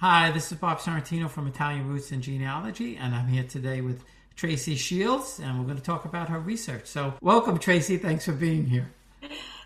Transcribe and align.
Hi, 0.00 0.30
this 0.30 0.52
is 0.52 0.58
Bob 0.58 0.78
Sorrentino 0.78 1.28
from 1.28 1.48
Italian 1.48 1.88
Roots 1.88 2.12
and 2.12 2.22
Genealogy, 2.22 2.96
and 2.96 3.12
I'm 3.12 3.26
here 3.26 3.42
today 3.42 3.80
with 3.80 4.04
Tracy 4.36 4.76
Shields, 4.76 5.40
and 5.40 5.58
we're 5.58 5.64
going 5.64 5.76
to 5.76 5.82
talk 5.82 6.04
about 6.04 6.28
her 6.28 6.38
research. 6.38 6.86
So, 6.86 7.14
welcome, 7.20 7.58
Tracy. 7.58 7.96
Thanks 7.96 8.24
for 8.24 8.30
being 8.30 8.64
here. 8.64 8.92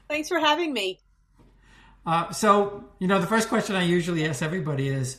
Thanks 0.09 0.31
for 0.31 0.39
having 0.39 0.73
me. 0.73 1.01
Uh, 2.07 2.33
so, 2.33 2.83
you 2.99 3.09
know, 3.09 3.19
the 3.21 3.27
first 3.27 3.51
question 3.51 3.77
I 3.77 3.83
usually 3.83 4.27
ask 4.27 4.41
everybody 4.41 4.89
is, 4.89 5.19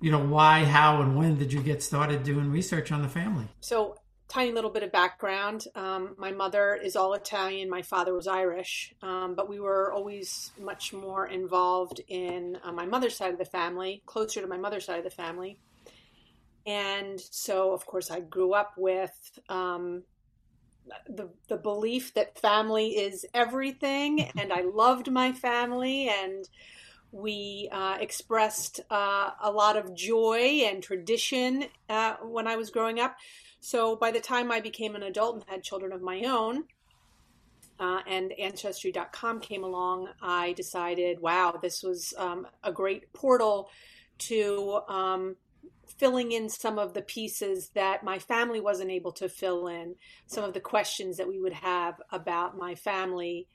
you 0.00 0.10
know, 0.10 0.24
why, 0.24 0.64
how, 0.64 1.02
and 1.02 1.14
when 1.14 1.36
did 1.36 1.52
you 1.52 1.60
get 1.60 1.82
started 1.82 2.22
doing 2.22 2.50
research 2.50 2.90
on 2.90 3.02
the 3.02 3.08
family? 3.10 3.48
So, 3.60 3.98
tiny 4.28 4.52
little 4.52 4.70
bit 4.70 4.82
of 4.82 4.90
background. 4.90 5.64
Um, 5.74 6.14
my 6.18 6.32
mother 6.32 6.74
is 6.74 6.96
all 6.96 7.14
Italian. 7.14 7.68
My 7.68 7.82
father 7.82 8.14
was 8.14 8.26
Irish, 8.26 8.94
um, 9.02 9.34
but 9.34 9.48
we 9.48 9.60
were 9.60 9.92
always 9.92 10.52
much 10.60 10.92
more 10.92 11.26
involved 11.26 12.00
in 12.08 12.58
uh, 12.64 12.72
my 12.72 12.86
mother's 12.86 13.16
side 13.16 13.32
of 13.32 13.38
the 13.38 13.44
family, 13.44 14.02
closer 14.06 14.40
to 14.40 14.46
my 14.46 14.56
mother's 14.56 14.86
side 14.86 14.98
of 14.98 15.04
the 15.04 15.10
family. 15.10 15.58
And 16.66 17.20
so, 17.20 17.72
of 17.72 17.84
course, 17.86 18.10
I 18.10 18.20
grew 18.20 18.54
up 18.54 18.72
with 18.78 19.38
um, 19.48 20.04
the 21.06 21.30
the 21.48 21.56
belief 21.56 22.14
that 22.14 22.38
family 22.38 22.96
is 22.96 23.26
everything, 23.34 24.30
and 24.38 24.52
I 24.52 24.62
loved 24.62 25.10
my 25.10 25.32
family, 25.32 26.08
and 26.08 26.48
we 27.12 27.68
uh, 27.70 27.98
expressed 28.00 28.80
uh, 28.90 29.30
a 29.42 29.50
lot 29.50 29.76
of 29.76 29.94
joy 29.94 30.62
and 30.64 30.82
tradition 30.82 31.66
uh, 31.88 32.14
when 32.22 32.46
I 32.46 32.56
was 32.56 32.70
growing 32.70 32.98
up. 32.98 33.16
So 33.64 33.96
by 33.96 34.10
the 34.10 34.20
time 34.20 34.52
I 34.52 34.60
became 34.60 34.94
an 34.94 35.02
adult 35.02 35.36
and 35.36 35.44
had 35.46 35.62
children 35.62 35.90
of 35.92 36.02
my 36.02 36.24
own, 36.26 36.64
uh, 37.80 38.00
and 38.06 38.30
Ancestry.com 38.38 39.40
came 39.40 39.64
along, 39.64 40.10
I 40.20 40.52
decided, 40.52 41.18
wow, 41.18 41.58
this 41.62 41.82
was 41.82 42.12
um, 42.18 42.46
a 42.62 42.70
great 42.70 43.10
portal 43.14 43.70
to 44.28 44.80
um, 44.86 45.36
filling 45.96 46.32
in 46.32 46.50
some 46.50 46.78
of 46.78 46.92
the 46.92 47.00
pieces 47.00 47.70
that 47.74 48.04
my 48.04 48.18
family 48.18 48.60
wasn't 48.60 48.90
able 48.90 49.12
to 49.12 49.30
fill 49.30 49.68
in, 49.68 49.94
some 50.26 50.44
of 50.44 50.52
the 50.52 50.60
questions 50.60 51.16
that 51.16 51.26
we 51.26 51.40
would 51.40 51.54
have 51.54 51.94
about 52.12 52.58
my 52.58 52.74
family 52.74 53.48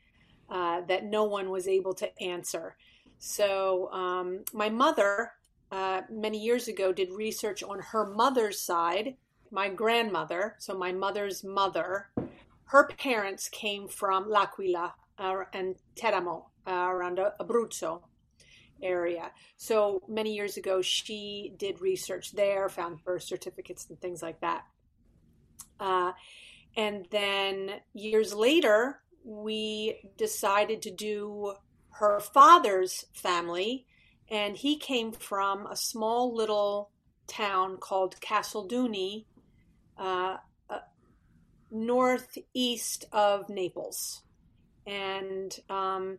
uh, 0.49 0.81
that 0.87 1.05
no 1.05 1.25
one 1.25 1.51
was 1.51 1.67
able 1.67 1.93
to 1.93 2.09
answer. 2.19 2.75
So 3.19 3.91
um, 3.91 4.43
my 4.55 4.69
mother, 4.69 5.33
uh, 5.71 6.01
many 6.09 6.39
years 6.39 6.67
ago, 6.67 6.91
did 6.91 7.11
research 7.11 7.61
on 7.61 7.79
her 7.91 8.07
mother's 8.07 8.59
side 8.59 9.13
my 9.51 9.69
grandmother, 9.69 10.55
so 10.59 10.77
my 10.77 10.91
mother's 10.91 11.43
mother, 11.43 12.09
her 12.65 12.87
parents 12.97 13.49
came 13.49 13.87
from 13.87 14.29
L'Aquila 14.29 14.93
uh, 15.17 15.43
and 15.53 15.75
Teramo 15.95 16.45
uh, 16.67 16.71
around 16.71 17.19
Abruzzo 17.39 18.01
area. 18.81 19.31
So 19.57 20.01
many 20.07 20.33
years 20.33 20.57
ago, 20.57 20.81
she 20.81 21.53
did 21.57 21.81
research 21.81 22.33
there, 22.33 22.69
found 22.69 23.03
birth 23.03 23.23
certificates 23.23 23.87
and 23.89 23.99
things 23.99 24.21
like 24.21 24.39
that. 24.41 24.63
Uh, 25.79 26.11
and 26.77 27.07
then 27.11 27.71
years 27.93 28.33
later, 28.33 29.01
we 29.23 30.11
decided 30.17 30.81
to 30.83 30.91
do 30.91 31.53
her 31.91 32.19
father's 32.19 33.05
family, 33.13 33.85
and 34.29 34.55
he 34.55 34.77
came 34.77 35.11
from 35.11 35.65
a 35.67 35.75
small 35.75 36.33
little 36.33 36.91
town 37.27 37.77
called 37.77 38.19
Casalduni 38.21 39.25
uh, 39.99 40.37
uh, 40.69 40.79
northeast 41.69 43.05
of 43.11 43.49
Naples. 43.49 44.23
And 44.87 45.55
um, 45.69 46.17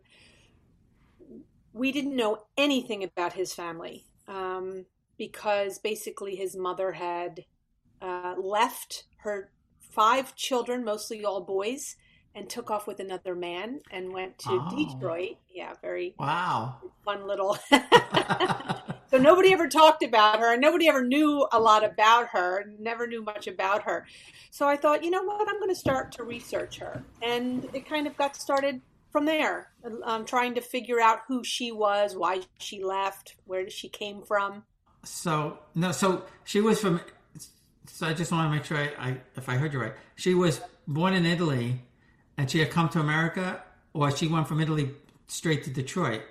we 1.72 1.90
didn't 1.90 2.14
know 2.14 2.42
anything 2.56 3.02
about 3.02 3.32
his 3.32 3.52
family 3.52 4.04
um, 4.28 4.84
because 5.18 5.78
basically 5.78 6.36
his 6.36 6.56
mother 6.56 6.92
had 6.92 7.44
uh, 8.00 8.34
left 8.38 9.04
her 9.18 9.50
five 9.80 10.36
children, 10.36 10.84
mostly 10.84 11.24
all 11.24 11.40
boys, 11.40 11.96
and 12.34 12.48
took 12.48 12.70
off 12.70 12.86
with 12.86 13.00
another 13.00 13.34
man 13.34 13.80
and 13.90 14.12
went 14.12 14.38
to 14.38 14.50
oh. 14.50 14.76
Detroit. 14.76 15.36
Yeah, 15.48 15.72
very 15.82 16.14
wow, 16.18 16.76
fun 17.04 17.26
little. 17.26 17.58
so 19.10 19.18
nobody 19.18 19.52
ever 19.52 19.68
talked 19.68 20.02
about 20.02 20.40
her, 20.40 20.52
and 20.52 20.60
nobody 20.60 20.88
ever 20.88 21.04
knew 21.04 21.46
a 21.52 21.58
lot 21.58 21.84
about 21.84 22.28
her. 22.28 22.72
Never 22.78 23.06
knew 23.06 23.22
much 23.22 23.46
about 23.46 23.82
her. 23.82 24.06
So 24.50 24.66
I 24.66 24.76
thought, 24.76 25.04
you 25.04 25.10
know 25.10 25.22
what, 25.22 25.48
I'm 25.48 25.58
going 25.58 25.70
to 25.70 25.74
start 25.74 26.12
to 26.12 26.24
research 26.24 26.78
her, 26.78 27.02
and 27.22 27.68
it 27.72 27.88
kind 27.88 28.06
of 28.06 28.16
got 28.16 28.36
started 28.36 28.80
from 29.10 29.24
there. 29.24 29.70
Um, 30.04 30.24
trying 30.24 30.54
to 30.54 30.60
figure 30.60 31.00
out 31.00 31.20
who 31.26 31.42
she 31.42 31.72
was, 31.72 32.16
why 32.16 32.42
she 32.58 32.84
left, 32.84 33.36
where 33.46 33.68
she 33.70 33.88
came 33.88 34.22
from. 34.22 34.64
So 35.04 35.58
no, 35.74 35.92
so 35.92 36.24
she 36.44 36.60
was 36.60 36.80
from. 36.80 37.00
So 37.86 38.06
I 38.06 38.12
just 38.12 38.30
want 38.30 38.50
to 38.50 38.56
make 38.56 38.64
sure 38.64 38.76
I, 38.76 39.08
I 39.08 39.16
if 39.36 39.48
I 39.48 39.56
heard 39.56 39.72
you 39.72 39.80
right, 39.80 39.94
she 40.16 40.34
was 40.34 40.60
born 40.86 41.14
in 41.14 41.26
Italy 41.26 41.80
and 42.36 42.50
she 42.50 42.58
had 42.58 42.70
come 42.70 42.88
to 42.90 43.00
America, 43.00 43.62
or 43.92 44.14
she 44.14 44.26
went 44.26 44.48
from 44.48 44.60
Italy 44.60 44.90
straight 45.26 45.64
to 45.64 45.70
Detroit? 45.70 46.22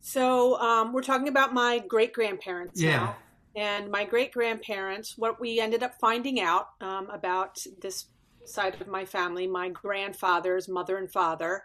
So 0.00 0.58
um, 0.60 0.92
we're 0.92 1.02
talking 1.02 1.28
about 1.28 1.52
my 1.52 1.78
great 1.78 2.12
grandparents 2.12 2.80
yeah. 2.80 2.96
now. 2.96 3.16
And 3.56 3.90
my 3.90 4.04
great 4.04 4.32
grandparents, 4.32 5.18
what 5.18 5.40
we 5.40 5.60
ended 5.60 5.82
up 5.82 5.94
finding 6.00 6.40
out 6.40 6.68
um, 6.80 7.10
about 7.10 7.58
this 7.80 8.06
side 8.44 8.80
of 8.80 8.86
my 8.86 9.04
family, 9.04 9.46
my 9.46 9.68
grandfather's 9.68 10.68
mother 10.68 10.96
and 10.96 11.10
father, 11.10 11.64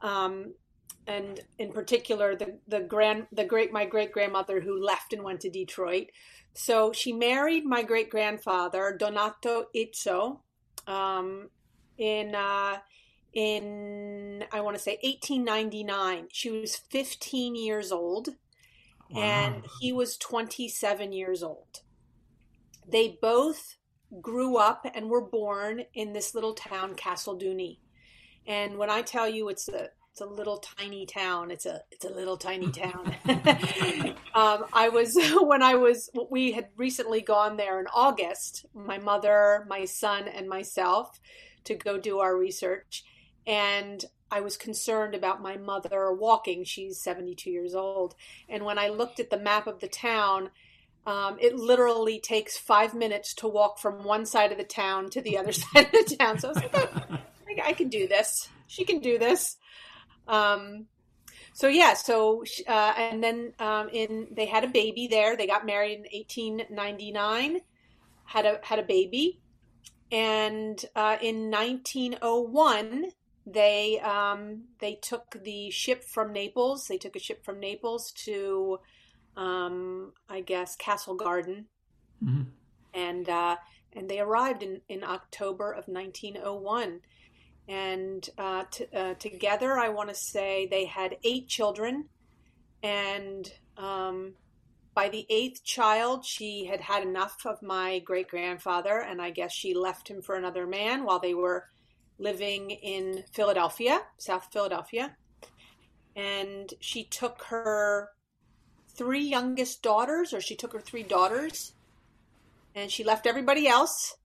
um, 0.00 0.54
and 1.06 1.40
in 1.58 1.72
particular 1.72 2.36
the 2.36 2.58
the 2.68 2.80
grand 2.80 3.26
the 3.32 3.44
great 3.44 3.72
my 3.72 3.84
great 3.84 4.12
grandmother 4.12 4.60
who 4.60 4.82
left 4.82 5.12
and 5.12 5.22
went 5.22 5.40
to 5.40 5.50
Detroit. 5.50 6.06
So 6.54 6.92
she 6.92 7.12
married 7.12 7.64
my 7.64 7.82
great 7.82 8.08
grandfather 8.08 8.96
Donato 8.98 9.66
Izzo, 9.74 10.38
um, 10.86 11.50
in 11.98 12.34
uh, 12.34 12.78
in 13.32 14.44
I 14.52 14.60
want 14.60 14.76
to 14.76 14.82
say 14.82 14.98
1899. 15.02 16.28
She 16.32 16.50
was 16.50 16.76
15 16.76 17.54
years 17.54 17.92
old, 17.92 18.28
wow. 19.10 19.22
and 19.22 19.64
he 19.80 19.92
was 19.92 20.16
27 20.16 21.12
years 21.12 21.42
old. 21.42 21.80
They 22.86 23.18
both 23.20 23.76
grew 24.20 24.56
up 24.56 24.86
and 24.94 25.08
were 25.08 25.24
born 25.24 25.84
in 25.94 26.12
this 26.12 26.34
little 26.34 26.54
town, 26.54 26.94
Casalduni. 26.94 27.78
And 28.46 28.76
when 28.76 28.90
I 28.90 29.02
tell 29.02 29.28
you 29.28 29.48
it's 29.48 29.68
a 29.68 29.88
it's 30.10 30.20
a 30.20 30.26
little 30.26 30.58
tiny 30.58 31.06
town. 31.06 31.50
It's 31.50 31.64
a 31.64 31.80
it's 31.90 32.04
a 32.04 32.10
little 32.10 32.36
tiny 32.36 32.70
town. 32.72 33.16
um, 34.34 34.64
I 34.72 34.90
was 34.92 35.16
when 35.40 35.62
I 35.62 35.74
was 35.74 36.10
we 36.30 36.52
had 36.52 36.68
recently 36.76 37.22
gone 37.22 37.56
there 37.56 37.80
in 37.80 37.86
August. 37.94 38.66
My 38.74 38.98
mother, 38.98 39.64
my 39.68 39.86
son, 39.86 40.28
and 40.28 40.48
myself 40.48 41.18
to 41.64 41.74
go 41.74 41.98
do 41.98 42.18
our 42.18 42.36
research. 42.36 43.04
And 43.46 44.04
I 44.30 44.40
was 44.40 44.56
concerned 44.56 45.14
about 45.14 45.42
my 45.42 45.56
mother 45.56 46.12
walking. 46.12 46.64
She's 46.64 47.02
72 47.02 47.50
years 47.50 47.74
old. 47.74 48.14
And 48.48 48.64
when 48.64 48.78
I 48.78 48.88
looked 48.88 49.20
at 49.20 49.30
the 49.30 49.38
map 49.38 49.66
of 49.66 49.80
the 49.80 49.88
town, 49.88 50.50
um, 51.06 51.36
it 51.40 51.56
literally 51.56 52.20
takes 52.20 52.56
five 52.56 52.94
minutes 52.94 53.34
to 53.34 53.48
walk 53.48 53.78
from 53.78 54.04
one 54.04 54.24
side 54.24 54.52
of 54.52 54.58
the 54.58 54.64
town 54.64 55.10
to 55.10 55.20
the 55.20 55.36
other 55.36 55.52
side 55.52 55.86
of 55.86 55.92
the 55.92 56.16
town. 56.18 56.38
So 56.38 56.48
I 56.48 56.52
was 56.52 56.62
like, 56.62 56.70
oh, 56.74 57.18
I, 57.64 57.72
can 57.72 57.88
do 57.88 58.06
this. 58.08 58.48
She 58.68 58.84
can 58.84 59.00
do 59.00 59.18
this. 59.18 59.56
Um, 60.28 60.86
so 61.52 61.68
yeah, 61.68 61.92
so 61.94 62.44
uh, 62.66 62.94
and 62.96 63.22
then 63.22 63.52
um, 63.58 63.90
in 63.92 64.28
they 64.30 64.46
had 64.46 64.64
a 64.64 64.68
baby 64.68 65.06
there. 65.08 65.36
They 65.36 65.46
got 65.46 65.66
married 65.66 65.98
in 65.98 66.06
1899. 66.12 67.60
Had 68.24 68.46
a 68.46 68.58
had 68.62 68.78
a 68.78 68.82
baby, 68.82 69.40
and 70.10 70.82
uh, 70.96 71.18
in 71.20 71.50
1901, 71.50 73.10
they 73.46 73.98
um, 74.00 74.64
they 74.78 74.94
took 74.94 75.36
the 75.42 75.70
ship 75.70 76.04
from 76.04 76.32
Naples. 76.32 76.86
They 76.86 76.98
took 76.98 77.16
a 77.16 77.20
ship 77.20 77.44
from 77.44 77.58
Naples 77.58 78.12
to, 78.24 78.78
um, 79.36 80.12
I 80.28 80.40
guess, 80.42 80.76
Castle 80.76 81.16
Garden, 81.16 81.66
mm-hmm. 82.22 82.42
and 82.94 83.28
uh, 83.28 83.56
and 83.94 84.08
they 84.08 84.20
arrived 84.20 84.62
in 84.62 84.80
in 84.88 85.02
October 85.02 85.72
of 85.72 85.88
1901. 85.88 87.00
And 87.68 88.28
uh, 88.38 88.64
t- 88.70 88.86
uh, 88.94 89.14
together, 89.14 89.78
I 89.78 89.88
want 89.88 90.08
to 90.08 90.16
say 90.16 90.66
they 90.66 90.84
had 90.84 91.16
eight 91.22 91.48
children, 91.48 92.08
and 92.82 93.50
um, 93.76 94.34
by 94.94 95.08
the 95.08 95.24
eighth 95.30 95.64
child, 95.64 96.24
she 96.24 96.66
had 96.66 96.80
had 96.80 97.02
enough 97.02 97.36
of 97.46 97.62
my 97.62 98.00
great 98.00 98.28
grandfather, 98.28 98.98
and 98.98 99.22
I 99.22 99.30
guess 99.30 99.52
she 99.52 99.74
left 99.74 100.08
him 100.08 100.22
for 100.22 100.34
another 100.34 100.66
man 100.66 101.04
while 101.04 101.20
they 101.20 101.34
were 101.34 101.66
living 102.22 102.70
in 102.70 103.24
Philadelphia, 103.32 104.00
South 104.18 104.48
Philadelphia. 104.52 105.16
And 106.14 106.72
she 106.80 107.04
took 107.04 107.42
her 107.44 108.10
three 108.94 109.24
youngest 109.24 109.82
daughters, 109.82 110.32
or 110.32 110.40
she 110.40 110.54
took 110.54 110.72
her 110.72 110.80
three 110.80 111.02
daughters, 111.02 111.72
and 112.74 112.90
she 112.90 113.04
left 113.04 113.26
everybody 113.26 113.66
else 113.66 114.16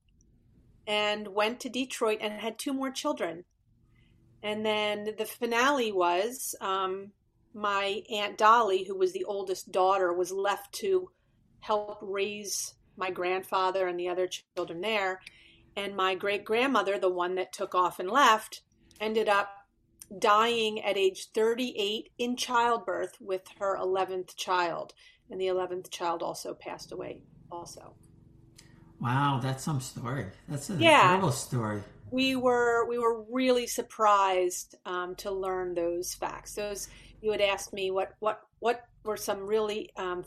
and 0.85 1.27
went 1.29 1.59
to 1.61 1.69
Detroit 1.69 2.19
and 2.21 2.33
had 2.33 2.59
two 2.59 2.73
more 2.73 2.91
children. 2.91 3.44
And 4.44 4.65
then 4.65 5.15
the 5.17 5.25
finale 5.25 5.91
was 5.91 6.55
um, 6.61 7.11
my 7.53 8.03
aunt 8.11 8.38
Dolly, 8.38 8.83
who 8.85 8.95
was 8.97 9.11
the 9.11 9.25
oldest 9.25 9.71
daughter, 9.71 10.13
was 10.13 10.31
left 10.31 10.73
to 10.75 11.09
help 11.59 11.97
raise 12.01 12.75
my 12.95 13.11
grandfather 13.11 13.88
and 13.88 13.99
the 13.99 14.09
other 14.09 14.29
children 14.55 14.81
there. 14.81 15.19
And 15.77 15.95
my 15.95 16.15
great 16.15 16.44
grandmother, 16.44 17.00
the 17.00 17.09
one 17.09 17.35
that 17.35 17.53
took 17.53 17.75
off 17.75 18.00
and 18.00 18.12
left, 18.12 18.63
ended 19.00 19.29
up 19.29 19.50
dying 20.19 20.83
at 20.83 20.97
age 20.97 21.27
38 21.33 22.12
in 22.18 22.35
childbirth 22.38 23.13
with 23.21 23.44
her 23.59 23.77
11th 23.77 24.35
child. 24.38 24.94
And 25.31 25.39
the 25.39 25.47
11th 25.47 25.89
child 25.91 26.24
also 26.24 26.53
passed 26.56 26.91
away, 26.91 27.21
also. 27.51 27.95
Wow, 29.00 29.39
that's 29.41 29.63
some 29.63 29.79
story. 29.81 30.27
That's 30.47 30.69
a 30.69 30.75
Yeah. 30.75 31.01
terrible 31.01 31.31
story. 31.31 31.83
we 32.09 32.35
were 32.38 32.88
we 32.88 32.97
were 32.97 33.23
really 33.30 33.68
surprised 33.68 34.75
um, 34.85 35.15
to 35.18 35.31
learn 35.31 35.73
those 35.75 36.15
facts. 36.15 36.56
Those 36.56 36.88
you 37.21 37.31
had 37.31 37.41
asked 37.41 37.73
me 37.73 37.91
what 37.91 38.13
what 38.19 38.41
what 38.59 38.81
were 39.03 39.18
some 39.18 39.45
really 39.45 39.91
um, 39.97 40.23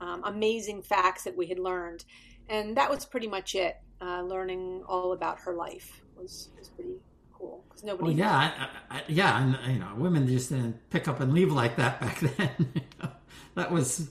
um, 0.00 0.22
amazing 0.24 0.82
facts 0.82 1.24
that 1.24 1.36
we 1.36 1.46
had 1.48 1.58
learned, 1.58 2.04
and 2.48 2.76
that 2.76 2.90
was 2.90 3.06
pretty 3.06 3.28
much 3.28 3.54
it. 3.54 3.76
Uh, 4.02 4.22
learning 4.22 4.82
all 4.88 5.12
about 5.12 5.38
her 5.40 5.54
life 5.54 6.02
was 6.16 6.50
was 6.58 6.68
pretty 6.70 6.96
cool 7.32 7.64
because 7.68 7.84
nobody. 7.84 8.10
Well, 8.10 8.12
yeah, 8.12 8.68
I, 8.90 8.96
I, 8.98 9.02
yeah, 9.08 9.40
and 9.42 9.72
you 9.74 9.78
know, 9.78 9.94
women 9.96 10.26
just 10.26 10.48
didn't 10.50 10.90
pick 10.90 11.06
up 11.06 11.20
and 11.20 11.32
leave 11.32 11.52
like 11.52 11.76
that 11.76 12.00
back 12.00 12.20
then. 12.36 12.50
you 12.74 12.82
know. 13.02 13.10
that 13.54 13.70
was 13.70 14.10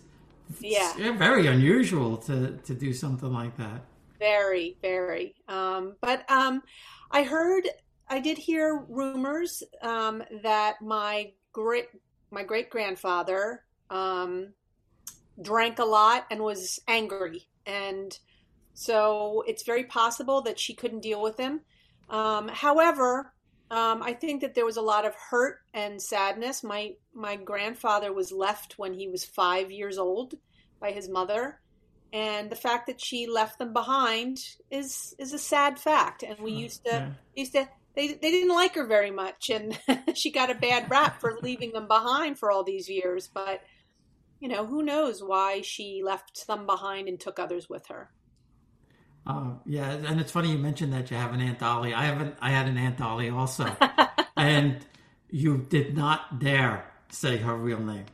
Yeah. 0.60 0.94
very 1.18 1.48
unusual 1.48 2.18
to 2.18 2.58
to 2.66 2.74
do 2.74 2.94
something 2.94 3.32
like 3.32 3.58
that. 3.58 3.84
Very, 4.20 4.78
very. 4.82 5.36
Um, 5.48 5.96
but 6.02 6.30
um, 6.30 6.62
I 7.10 7.24
heard, 7.24 7.68
I 8.08 8.20
did 8.20 8.38
hear 8.38 8.86
rumors 8.88 9.64
um, 9.82 10.24
that 10.44 10.82
my 10.82 11.32
great 11.54 11.88
my 12.30 12.44
great 12.44 12.70
grandfather 12.70 13.64
um, 13.90 14.54
drank 15.42 15.80
a 15.80 15.86
lot 15.86 16.26
and 16.32 16.42
was 16.42 16.80
angry, 16.88 17.48
and 17.66 18.18
so 18.82 19.44
it's 19.48 19.64
very 19.64 19.84
possible 19.84 20.42
that 20.42 20.60
she 20.60 20.74
couldn't 20.74 21.02
deal 21.02 21.22
with 21.22 21.38
him. 21.38 21.62
Um, 22.10 22.48
however, 22.48 23.32
um, 23.70 24.02
I 24.02 24.14
think 24.14 24.42
that 24.42 24.56
there 24.56 24.66
was 24.66 24.78
a 24.78 24.82
lot 24.82 25.06
of 25.06 25.14
hurt 25.30 25.58
and 25.74 26.02
sadness. 26.02 26.64
My 26.64 26.94
my 27.14 27.36
grandfather 27.36 28.12
was 28.12 28.32
left 28.32 28.74
when 28.78 28.94
he 28.94 29.08
was 29.08 29.24
five 29.24 29.72
years 29.72 29.98
old 30.00 30.34
by 30.80 30.92
his 30.92 31.08
mother, 31.08 31.60
and 32.12 32.50
the 32.50 32.56
fact 32.56 32.88
that 32.88 33.00
she 33.00 33.28
left 33.28 33.60
them 33.60 33.72
behind 33.74 34.38
is 34.72 35.14
is 35.20 35.32
a 35.34 35.38
sad 35.40 35.80
fact. 35.80 36.24
And 36.24 36.40
we 36.40 36.52
used 36.54 36.84
to 36.86 36.92
Yeah. 36.92 37.14
used 37.36 37.54
to 37.54 37.70
they 37.96 38.08
they 38.08 38.32
didn't 38.32 38.56
like 38.56 38.76
her 38.76 38.88
very 38.88 39.12
much, 39.12 39.50
and 39.52 39.78
she 40.16 40.32
got 40.32 40.50
a 40.52 40.56
bad 40.56 40.90
rap 40.90 41.22
for 41.22 41.38
leaving 41.44 41.72
them 41.74 41.88
behind 41.88 42.40
for 42.40 42.52
all 42.52 42.64
these 42.64 42.90
years. 42.90 43.30
But 43.34 43.62
you 44.40 44.50
know, 44.50 44.66
who 44.66 44.84
knows 44.84 45.24
why 45.24 45.62
she 45.62 46.02
left 46.04 46.48
them 46.48 46.66
behind 46.66 47.08
and 47.08 47.20
took 47.20 47.40
others 47.40 47.70
with 47.70 47.88
her. 47.90 48.12
Uh, 49.26 49.52
yeah, 49.66 49.92
and 49.92 50.20
it's 50.20 50.32
funny 50.32 50.52
you 50.52 50.58
mentioned 50.58 50.92
that 50.94 51.12
you 51.12 51.18
have 51.18 51.34
an 51.34 51.42
Aunt 51.42 51.60
Dolly. 51.60 51.94
I 51.94 52.06
haven't. 52.06 52.36
I 52.42 52.50
had 52.50 52.68
an 52.68 52.78
Aunt 52.78 52.98
Dolly 52.98 53.30
also, 53.30 53.66
and 54.38 54.78
you 55.30 55.58
did 55.70 55.96
not 55.96 56.40
dare 56.40 56.86
say 57.10 57.38
her 57.38 57.56
real 57.56 57.80
name. 57.80 58.06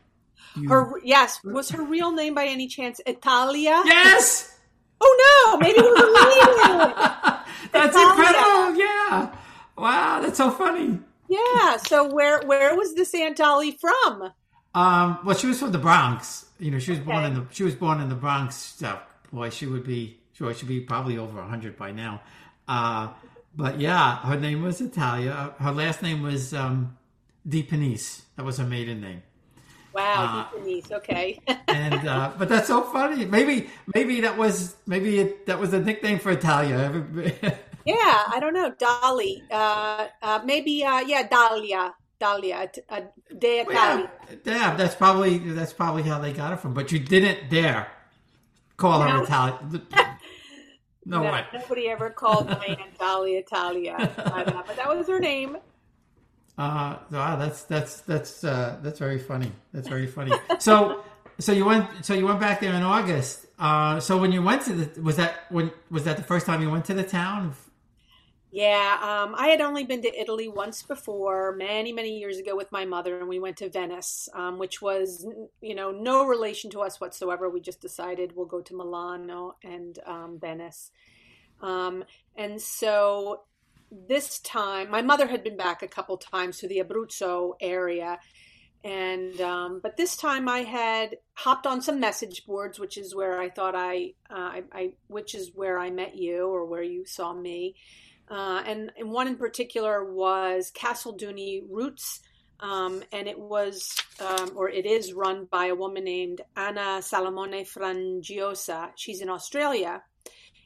You- 0.56 0.70
Her 0.70 0.92
yes, 1.04 1.40
was 1.44 1.70
her 1.70 1.82
real 1.84 2.12
name 2.12 2.34
by 2.36 2.46
any 2.48 2.68
chance 2.68 3.00
Italia? 3.06 3.82
yes, 3.86 4.54
Oh 5.00 5.52
no, 5.54 5.58
maybe 5.60 5.78
it 5.80 5.84
was 5.84 6.00
a 6.02 6.08
name. 6.08 7.38
that's 7.72 7.96
Italia. 7.96 8.10
incredible. 8.10 8.76
Yeah, 8.80 9.36
wow, 9.78 10.20
that's 10.22 10.38
so 10.38 10.52
funny. 10.52 11.00
Yeah. 11.30 11.78
So 11.78 12.14
where 12.14 12.42
where 12.46 12.76
was 12.76 12.96
this 12.96 13.14
Aunt 13.16 13.38
Dolly 13.38 13.72
from? 13.80 14.32
Um, 14.76 15.20
well, 15.24 15.36
she 15.38 15.48
was 15.48 15.60
from 15.60 15.72
the 15.72 15.78
Bronx. 15.78 16.46
You 16.60 16.72
know, 16.72 16.80
she 16.80 16.92
was 16.92 17.00
born 17.00 17.24
in 17.24 17.34
the 17.36 17.46
she 17.52 17.64
was 17.64 17.76
born 17.76 18.02
in 18.02 18.10
the 18.10 18.16
Bronx. 18.16 18.56
So, 18.56 19.00
boy, 19.32 19.50
she 19.52 19.66
would 19.68 19.84
be 19.86 20.18
sure 20.38 20.54
she'd 20.54 20.68
be 20.70 20.80
probably 20.82 21.18
over 21.18 21.42
hundred 21.42 21.78
by 21.78 21.92
now. 21.92 22.22
Uh, 22.68 23.10
but 23.56 23.80
yeah, 23.80 24.18
her 24.20 24.40
name 24.40 24.62
was 24.62 24.82
Italia. 24.82 25.54
Her 25.60 25.72
last 25.72 26.04
name 26.04 26.22
was 26.22 26.54
um, 26.54 26.98
Di 27.48 27.64
Panisse. 27.64 28.22
That 28.36 28.46
was 28.46 28.58
her 28.58 28.66
maiden 28.66 29.02
name. 29.02 29.24
Wow, 29.94 30.50
Denise. 30.56 30.92
Okay. 30.92 31.40
And 31.68 32.08
uh, 32.08 32.32
but 32.38 32.50
that's 32.50 32.68
so 32.68 32.84
funny. 32.84 33.26
Maybe 33.26 33.70
maybe 33.96 34.22
that 34.22 34.38
was 34.38 34.76
maybe 34.86 35.20
it, 35.20 35.46
that 35.48 35.60
was 35.60 35.74
a 35.74 35.80
nickname 35.80 36.20
for 36.20 36.32
Italia. 36.32 37.04
yeah, 37.86 38.24
I 38.28 38.38
don't 38.40 38.54
know. 38.54 38.72
Dolly. 38.78 39.44
Uh, 39.50 40.08
uh, 40.22 40.40
maybe. 40.46 40.84
Uh, 40.84 41.00
yeah, 41.00 41.28
Dahlia. 41.28 41.94
Dahlia. 42.20 42.70
Uh, 42.90 43.02
De 43.38 43.60
Italia. 43.62 44.12
yeah, 44.30 44.54
yeah, 44.54 44.76
that's 44.76 44.96
probably 44.96 45.40
that's 45.40 45.74
probably 45.74 46.04
how 46.04 46.20
they 46.20 46.32
got 46.32 46.54
it 46.54 46.60
from. 46.60 46.74
But 46.74 46.92
you 46.92 47.00
didn't 47.00 47.50
dare 47.50 47.88
call 48.78 49.02
her 49.02 49.10
No. 49.10 49.24
Italia. 49.24 49.60
No, 49.96 50.04
No, 51.08 51.22
way. 51.22 51.46
nobody 51.54 51.88
ever 51.88 52.10
called 52.10 52.48
my 52.48 52.66
Aunt 52.66 52.98
Dolly 53.00 53.38
Italia, 53.38 54.12
but, 54.18 54.68
but 54.68 54.76
that 54.76 54.90
was 54.90 55.08
her 55.08 55.20
name. 55.20 55.58
Uh, 56.58 56.98
wow, 57.12 57.36
that's 57.38 57.64
that's 57.64 58.02
that's 58.02 58.44
uh, 58.44 58.78
that's 58.82 59.00
very 59.00 59.20
funny. 59.20 59.52
That's 59.74 59.88
very 59.88 60.08
funny. 60.08 60.34
So, 60.60 61.04
so 61.40 61.52
you 61.52 61.66
went 61.66 61.88
so 62.04 62.14
you 62.14 62.26
went 62.26 62.40
back 62.40 62.60
there 62.60 62.74
in 62.74 62.82
August. 62.84 63.46
Uh, 63.60 64.00
so 64.00 64.18
when 64.18 64.32
you 64.32 64.42
went 64.42 64.64
to 64.64 64.74
the 64.74 65.02
was 65.02 65.16
that 65.18 65.46
when 65.50 65.72
was 65.90 66.04
that 66.04 66.18
the 66.18 66.24
first 66.24 66.46
time 66.46 66.62
you 66.62 66.70
went 66.70 66.86
to 66.86 66.94
the 66.94 67.04
town? 67.04 67.54
Yeah, 68.58 68.98
um, 69.04 69.36
I 69.38 69.50
had 69.50 69.62
only 69.62 69.84
been 69.84 70.02
to 70.02 70.20
Italy 70.20 70.48
once 70.48 70.82
before, 70.82 71.56
many, 71.56 71.94
many 71.94 72.18
years 72.18 72.40
ago 72.40 72.56
with 72.56 72.72
my 72.72 72.86
mother, 72.86 73.20
and 73.20 73.30
we 73.30 73.38
went 73.38 73.58
to 73.58 73.70
Venice, 73.70 74.28
um, 74.34 74.58
which 74.58 74.82
was, 74.82 75.28
you 75.62 75.76
know, 75.76 75.92
no 75.92 76.26
relation 76.26 76.72
to 76.72 76.82
us 76.82 77.00
whatsoever. 77.00 77.52
We 77.52 77.62
just 77.62 77.82
decided 77.82 78.36
we'll 78.36 78.48
go 78.48 78.62
to 78.62 78.76
Milano 78.76 79.58
and 79.64 80.00
um, 80.08 80.40
Venice. 80.42 80.90
Um, 81.62 82.04
and 82.36 82.60
so 82.60 83.44
this 83.92 84.40
time, 84.40 84.90
my 84.90 85.04
mother 85.04 85.28
had 85.28 85.44
been 85.44 85.56
back 85.56 85.84
a 85.84 85.88
couple 85.88 86.18
times 86.18 86.58
to 86.58 86.68
the 86.68 86.80
Abruzzo 86.80 87.54
area. 87.62 88.18
And 88.84 89.40
um, 89.40 89.82
but 89.84 89.98
this 89.98 90.18
time 90.18 90.50
I 90.50 90.62
had 90.64 91.18
hopped 91.34 91.68
on 91.68 91.80
some 91.84 92.00
message 92.00 92.44
boards, 92.48 92.80
which 92.80 92.98
is 92.98 93.14
where 93.14 93.40
I 93.40 93.50
thought 93.52 93.76
I, 93.76 94.14
uh, 94.32 94.34
I, 94.34 94.64
I, 94.72 94.94
which 95.10 95.36
is 95.36 95.52
where 95.54 95.78
I 95.78 95.92
met 95.92 96.16
you 96.16 96.48
or 96.48 96.66
where 96.66 96.82
you 96.82 97.06
saw 97.06 97.36
me. 97.36 97.76
Uh, 98.30 98.62
and, 98.66 98.92
and 98.98 99.10
one 99.10 99.28
in 99.28 99.38
particular 99.38 100.04
was 100.04 100.72
Casalduni 100.76 101.62
Roots, 101.70 102.22
um, 102.60 103.04
and 103.14 103.28
it 103.28 103.40
was, 103.40 103.96
um, 104.20 104.52
or 104.56 104.70
it 104.70 104.86
is 104.86 105.14
run 105.14 105.46
by 105.46 105.68
a 105.68 105.76
woman 105.76 106.04
named 106.04 106.42
Anna 106.56 107.00
Salamone 107.02 107.66
Frangiosa. 107.66 108.90
She's 108.96 109.22
in 109.22 109.30
Australia, 109.30 110.02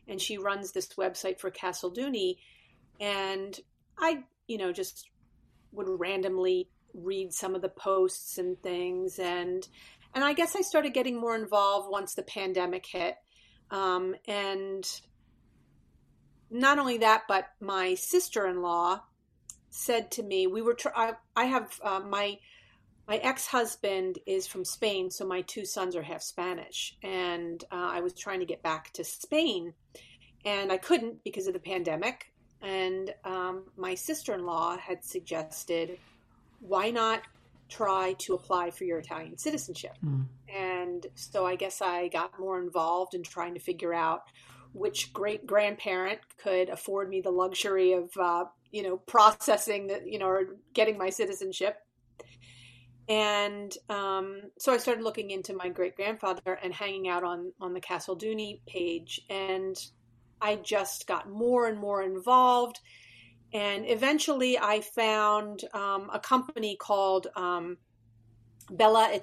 and 0.07 0.19
she 0.19 0.37
runs 0.37 0.71
this 0.71 0.87
website 0.97 1.39
for 1.39 1.51
Casalduni. 1.51 2.37
And 2.99 3.59
I, 3.99 4.23
you 4.47 4.57
know, 4.57 4.71
just 4.71 5.09
would 5.71 5.87
randomly 5.87 6.69
read 6.93 7.33
some 7.33 7.55
of 7.55 7.61
the 7.61 7.69
posts 7.69 8.37
and 8.37 8.61
things, 8.61 9.19
and 9.19 9.67
and 10.13 10.23
I 10.23 10.33
guess 10.33 10.55
I 10.55 10.61
started 10.61 10.93
getting 10.93 11.19
more 11.19 11.35
involved 11.35 11.89
once 11.89 12.15
the 12.15 12.23
pandemic 12.23 12.85
hit, 12.85 13.15
um, 13.69 14.15
and 14.27 14.85
not 16.51 16.77
only 16.77 16.99
that, 16.99 17.23
but 17.27 17.47
my 17.59 17.95
sister 17.95 18.45
in 18.45 18.61
law 18.61 19.01
said 19.69 20.11
to 20.11 20.23
me, 20.23 20.47
we 20.47 20.61
were, 20.61 20.73
tr- 20.73 20.89
I, 20.95 21.13
I 21.35 21.45
have 21.45 21.79
uh, 21.81 22.01
my, 22.01 22.37
my 23.07 23.17
ex 23.17 23.47
husband 23.47 24.19
is 24.25 24.45
from 24.47 24.65
Spain, 24.65 25.09
so 25.09 25.25
my 25.25 25.41
two 25.41 25.65
sons 25.65 25.95
are 25.95 26.03
half 26.03 26.21
Spanish. 26.21 26.97
And 27.01 27.63
uh, 27.71 27.89
I 27.93 28.01
was 28.01 28.13
trying 28.13 28.41
to 28.41 28.45
get 28.45 28.61
back 28.61 28.91
to 28.93 29.03
Spain, 29.03 29.73
and 30.45 30.71
I 30.71 30.77
couldn't 30.77 31.23
because 31.23 31.47
of 31.47 31.53
the 31.53 31.59
pandemic. 31.59 32.31
And 32.61 33.13
um, 33.23 33.63
my 33.75 33.95
sister 33.95 34.33
in 34.33 34.45
law 34.45 34.77
had 34.77 35.03
suggested, 35.03 35.97
why 36.59 36.91
not 36.91 37.21
try 37.69 38.13
to 38.19 38.33
apply 38.33 38.69
for 38.71 38.83
your 38.83 38.99
Italian 38.99 39.37
citizenship? 39.37 39.97
Hmm. 40.01 40.23
And 40.53 41.07
so 41.15 41.45
I 41.45 41.55
guess 41.55 41.81
I 41.81 42.09
got 42.09 42.37
more 42.39 42.59
involved 42.61 43.13
in 43.13 43.23
trying 43.23 43.53
to 43.53 43.59
figure 43.61 43.93
out 43.93 44.23
which 44.73 45.11
great 45.13 45.45
grandparent 45.45 46.19
could 46.37 46.69
afford 46.69 47.09
me 47.09 47.21
the 47.21 47.31
luxury 47.31 47.93
of 47.93 48.09
uh, 48.19 48.45
you 48.71 48.83
know 48.83 48.97
processing 48.97 49.87
that 49.87 50.07
you 50.07 50.19
know 50.19 50.27
or 50.27 50.57
getting 50.73 50.97
my 50.97 51.09
citizenship. 51.09 51.77
And 53.09 53.75
um, 53.89 54.41
so 54.57 54.71
i 54.71 54.77
started 54.77 55.03
looking 55.03 55.31
into 55.31 55.53
my 55.53 55.67
great 55.67 55.95
grandfather 55.95 56.57
and 56.63 56.73
hanging 56.73 57.09
out 57.09 57.23
on 57.23 57.51
on 57.59 57.73
the 57.73 57.81
Casalduni 57.81 58.61
page. 58.67 59.21
And 59.29 59.75
i 60.41 60.55
just 60.55 61.07
got 61.07 61.29
more 61.29 61.67
and 61.67 61.77
more 61.77 62.03
involved. 62.03 62.79
And 63.53 63.85
eventually 63.89 64.57
i 64.57 64.79
found 64.79 65.63
um, 65.73 66.09
a 66.13 66.19
company 66.19 66.77
called 66.79 67.27
um, 67.35 67.77
bella 68.69 69.19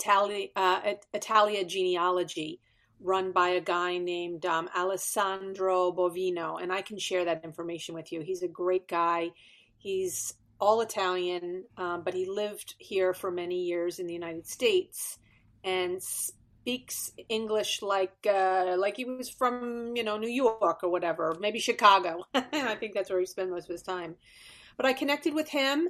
uh, 0.56 0.80
italia 1.14 1.64
genealogy 1.64 2.60
run 3.00 3.32
by 3.32 3.50
a 3.50 3.60
guy 3.60 3.98
named 3.98 4.44
um, 4.46 4.68
Alessandro 4.76 5.92
Bovino, 5.92 6.60
and 6.60 6.72
I 6.72 6.82
can 6.82 6.98
share 6.98 7.24
that 7.24 7.44
information 7.44 7.94
with 7.94 8.12
you. 8.12 8.20
He's 8.20 8.42
a 8.42 8.48
great 8.48 8.88
guy. 8.88 9.30
He's 9.76 10.34
all 10.60 10.80
Italian, 10.80 11.64
um, 11.76 12.02
but 12.02 12.14
he 12.14 12.26
lived 12.26 12.74
here 12.78 13.14
for 13.14 13.30
many 13.30 13.62
years 13.62 13.98
in 13.98 14.06
the 14.06 14.12
United 14.12 14.46
States 14.46 15.18
and 15.62 16.02
speaks 16.02 17.12
English 17.28 17.80
like 17.82 18.26
uh, 18.28 18.74
like 18.76 18.96
he 18.96 19.04
was 19.04 19.30
from 19.30 19.96
you 19.96 20.04
know 20.04 20.18
New 20.18 20.28
York 20.30 20.80
or 20.82 20.90
whatever, 20.90 21.36
maybe 21.40 21.60
Chicago. 21.60 22.24
I 22.34 22.74
think 22.74 22.94
that's 22.94 23.10
where 23.10 23.20
he 23.20 23.26
spent 23.26 23.50
most 23.50 23.64
of 23.64 23.70
his 23.70 23.82
time. 23.82 24.16
But 24.76 24.86
I 24.86 24.92
connected 24.92 25.34
with 25.34 25.48
him, 25.48 25.88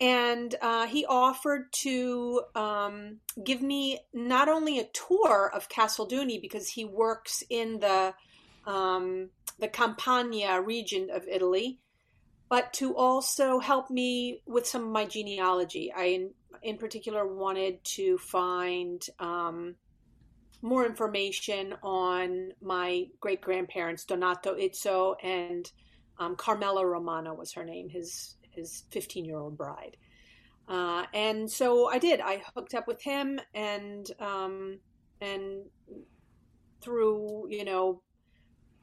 and 0.00 0.54
uh, 0.62 0.86
he 0.86 1.04
offered 1.04 1.72
to 1.72 2.42
um, 2.54 3.18
give 3.44 3.60
me 3.60 4.00
not 4.14 4.48
only 4.48 4.78
a 4.78 4.88
tour 4.92 5.50
of 5.54 5.68
Casalduni 5.68 6.40
because 6.40 6.68
he 6.68 6.84
works 6.84 7.42
in 7.50 7.80
the 7.80 8.14
um, 8.66 9.30
the 9.58 9.68
Campania 9.68 10.60
region 10.60 11.10
of 11.10 11.26
Italy, 11.28 11.78
but 12.48 12.72
to 12.74 12.96
also 12.96 13.58
help 13.58 13.90
me 13.90 14.42
with 14.46 14.66
some 14.66 14.84
of 14.84 14.90
my 14.90 15.04
genealogy. 15.04 15.92
I, 15.92 16.04
in, 16.04 16.30
in 16.62 16.78
particular, 16.78 17.26
wanted 17.26 17.82
to 17.84 18.16
find 18.18 19.04
um, 19.18 19.76
more 20.62 20.86
information 20.86 21.74
on 21.82 22.52
my 22.62 23.06
great 23.20 23.40
grandparents, 23.40 24.04
Donato 24.04 24.54
Izzo 24.54 25.16
and 25.22 25.70
um, 26.18 26.36
Carmela 26.36 26.84
Romano 26.84 27.34
was 27.34 27.52
her 27.54 27.64
name, 27.64 27.88
his 27.88 28.36
his 28.50 28.84
15 28.90 29.24
year 29.24 29.38
old 29.38 29.56
bride. 29.56 29.96
Uh, 30.68 31.04
and 31.12 31.50
so 31.50 31.88
I 31.88 31.98
did. 31.98 32.20
I 32.20 32.42
hooked 32.54 32.74
up 32.74 32.86
with 32.86 33.02
him, 33.02 33.40
and 33.54 34.08
um, 34.20 34.78
and 35.20 35.64
through 36.80 37.48
you 37.50 37.64
know 37.64 38.02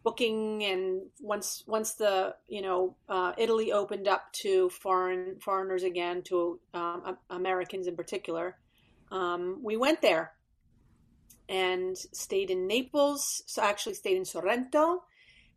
booking 0.04 0.64
and 0.64 1.02
once 1.22 1.64
once 1.66 1.94
the 1.94 2.36
you 2.48 2.62
know 2.62 2.96
uh, 3.08 3.32
Italy 3.38 3.72
opened 3.72 4.08
up 4.08 4.34
to 4.34 4.70
foreign 4.70 5.40
foreigners 5.40 5.84
again 5.84 6.22
to 6.24 6.60
um, 6.74 7.18
Americans 7.30 7.88
in 7.88 7.96
particular, 7.96 8.58
um, 9.10 9.60
we 9.64 9.78
went 9.78 10.02
there 10.02 10.34
and 11.48 11.96
stayed 11.98 12.52
in 12.52 12.68
Naples. 12.68 13.44
So 13.46 13.62
actually 13.62 13.94
stayed 13.94 14.18
in 14.18 14.26
Sorrento, 14.26 15.04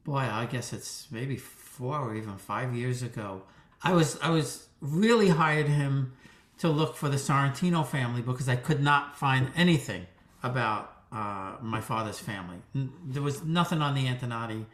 Boy, 0.04 0.18
I 0.18 0.46
guess 0.46 0.72
it's 0.72 1.08
maybe 1.10 1.36
four 1.36 1.98
or 1.98 2.14
even 2.14 2.36
five 2.38 2.74
years 2.74 3.02
ago. 3.02 3.42
I 3.82 3.92
was 3.92 4.18
I 4.22 4.30
was 4.30 4.68
really 4.80 5.28
hired 5.28 5.66
him 5.66 6.12
to 6.58 6.68
look 6.68 6.96
for 6.96 7.08
the 7.08 7.16
Sorrentino 7.16 7.84
family 7.86 8.22
because 8.22 8.48
I 8.48 8.56
could 8.56 8.80
not 8.80 9.16
find 9.18 9.50
anything 9.56 10.06
about 10.42 10.99
uh, 11.12 11.56
my 11.60 11.80
father's 11.80 12.18
family. 12.18 12.58
There 12.74 13.22
was 13.22 13.42
nothing 13.42 13.82
on 13.82 13.94
the 13.94 14.06
Antenati, 14.06 14.64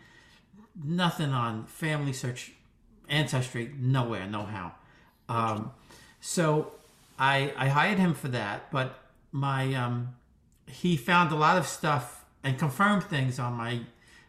nothing 0.85 1.31
on 1.31 1.67
family 1.67 2.13
search, 2.13 2.53
ancestry, 3.09 3.73
nowhere, 3.79 4.27
no 4.27 4.45
how. 4.45 4.73
Um, 5.29 5.73
so 6.21 6.73
I, 7.19 7.53
I 7.57 7.69
hired 7.69 7.99
him 7.99 8.15
for 8.15 8.29
that, 8.29 8.71
but 8.71 8.99
my 9.33 9.75
um, 9.75 10.15
he 10.67 10.97
found 10.97 11.33
a 11.33 11.37
lot 11.37 11.57
of 11.57 11.67
stuff 11.67 12.25
and 12.43 12.59
confirmed 12.59 13.05
things 13.05 13.39
on 13.39 13.55
my 13.55 13.81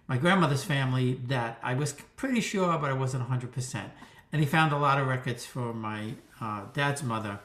my 0.08 0.18
grandmother's 0.18 0.64
family 0.64 1.20
that 1.28 1.60
I 1.62 1.74
was 1.74 1.94
pretty 2.16 2.40
sure, 2.40 2.78
but 2.78 2.90
I 2.90 2.94
wasn't 2.94 3.24
100 3.24 3.52
percent. 3.52 3.92
And 4.32 4.42
he 4.42 4.48
found 4.48 4.72
a 4.74 4.78
lot 4.78 5.00
of 5.00 5.08
records 5.08 5.46
for 5.46 5.74
my 5.74 6.14
uh, 6.42 6.64
dad's 6.74 7.04
mother, 7.04 7.40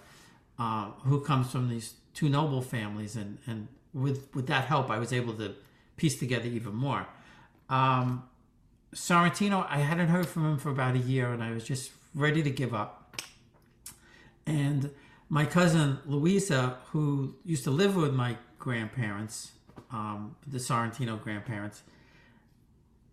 uh, 0.59 0.90
who 1.04 1.21
comes 1.21 1.50
from 1.50 1.69
these 1.69 1.95
two 2.14 2.28
noble 2.28 2.62
families, 2.62 3.16
and 3.16 3.38
and 3.47 3.69
with 3.92 4.34
with 4.34 4.46
that 4.46 4.64
help, 4.64 4.90
I 4.90 4.99
was 4.99 5.12
able 5.12 5.34
to 5.34 5.54
piece 5.96 6.18
together 6.18 6.46
even 6.46 6.75
more. 6.75 7.06
Um, 7.68 8.25
Sorrentino, 8.94 9.66
I 9.68 9.78
hadn't 9.78 10.08
heard 10.08 10.26
from 10.26 10.44
him 10.44 10.58
for 10.58 10.70
about 10.70 10.94
a 10.94 10.99
year, 10.99 11.32
and 11.32 11.42
I 11.42 11.52
was 11.52 11.64
just 11.64 11.92
ready 12.14 12.42
to 12.42 12.50
give 12.50 12.75
up. 12.75 13.22
And 14.46 14.90
my 15.28 15.46
cousin 15.46 15.99
Louisa, 16.04 16.76
who 16.90 17.37
used 17.44 17.64
to 17.64 17.70
live 17.70 17.96
with 17.96 18.12
my 18.12 18.37
grandparents, 18.58 19.52
um, 19.90 20.37
the 20.46 20.58
Sorrentino 20.58 21.22
grandparents, 21.22 21.82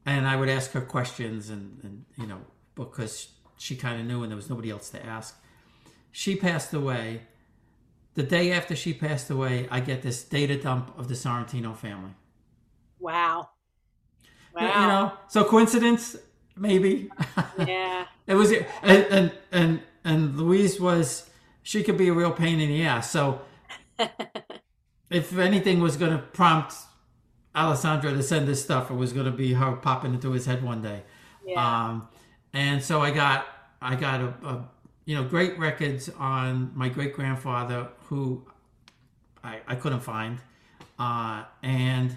and 0.05 0.27
I 0.27 0.35
would 0.35 0.49
ask 0.49 0.71
her 0.71 0.81
questions, 0.81 1.49
and, 1.49 1.79
and 1.83 2.05
you 2.17 2.27
know, 2.27 2.41
because 2.75 3.29
she 3.57 3.75
kind 3.75 3.99
of 4.01 4.05
knew, 4.07 4.23
and 4.23 4.31
there 4.31 4.35
was 4.35 4.49
nobody 4.49 4.69
else 4.69 4.89
to 4.89 5.05
ask. 5.05 5.39
She 6.11 6.35
passed 6.35 6.73
away 6.73 7.21
the 8.19 8.25
day 8.25 8.51
after 8.51 8.75
she 8.75 8.93
passed 8.93 9.29
away, 9.29 9.65
I 9.71 9.79
get 9.79 10.01
this 10.01 10.25
data 10.25 10.61
dump 10.61 10.93
of 10.99 11.07
the 11.07 11.13
Sorrentino 11.13 11.73
family. 11.73 12.11
Wow. 12.99 13.47
Wow. 14.53 14.81
You 14.81 14.87
know, 14.89 15.13
so 15.29 15.45
coincidence, 15.45 16.17
maybe. 16.57 17.09
Yeah. 17.57 18.07
it 18.27 18.33
was, 18.33 18.51
and, 18.51 19.05
and, 19.05 19.31
and, 19.53 19.81
and 20.03 20.37
Louise 20.37 20.81
was, 20.81 21.29
she 21.63 21.81
could 21.81 21.95
be 21.95 22.09
a 22.09 22.13
real 22.13 22.33
pain 22.33 22.59
in 22.59 22.67
the 22.67 22.83
ass. 22.83 23.09
So 23.09 23.39
if 25.09 25.37
anything 25.37 25.79
was 25.79 25.95
going 25.95 26.11
to 26.11 26.17
prompt 26.17 26.73
Alessandro 27.55 28.11
to 28.11 28.21
send 28.21 28.49
this 28.49 28.61
stuff, 28.61 28.91
it 28.91 28.95
was 28.95 29.13
going 29.13 29.27
to 29.27 29.31
be 29.31 29.53
her 29.53 29.77
popping 29.77 30.13
into 30.13 30.33
his 30.33 30.45
head 30.45 30.61
one 30.61 30.81
day. 30.81 31.03
Yeah. 31.45 31.85
Um, 31.85 32.09
and 32.51 32.83
so 32.83 33.01
I 33.01 33.11
got, 33.11 33.47
I 33.81 33.95
got 33.95 34.19
a, 34.19 34.27
a 34.45 34.69
you 35.09 35.15
know, 35.15 35.23
great 35.23 35.57
records 35.57 36.07
on 36.19 36.71
my 36.75 36.87
great 36.87 37.13
grandfather 37.13 37.87
who 38.09 38.45
I, 39.43 39.57
I 39.67 39.73
couldn't 39.73 40.01
find, 40.01 40.37
uh, 40.99 41.45
and 41.63 42.15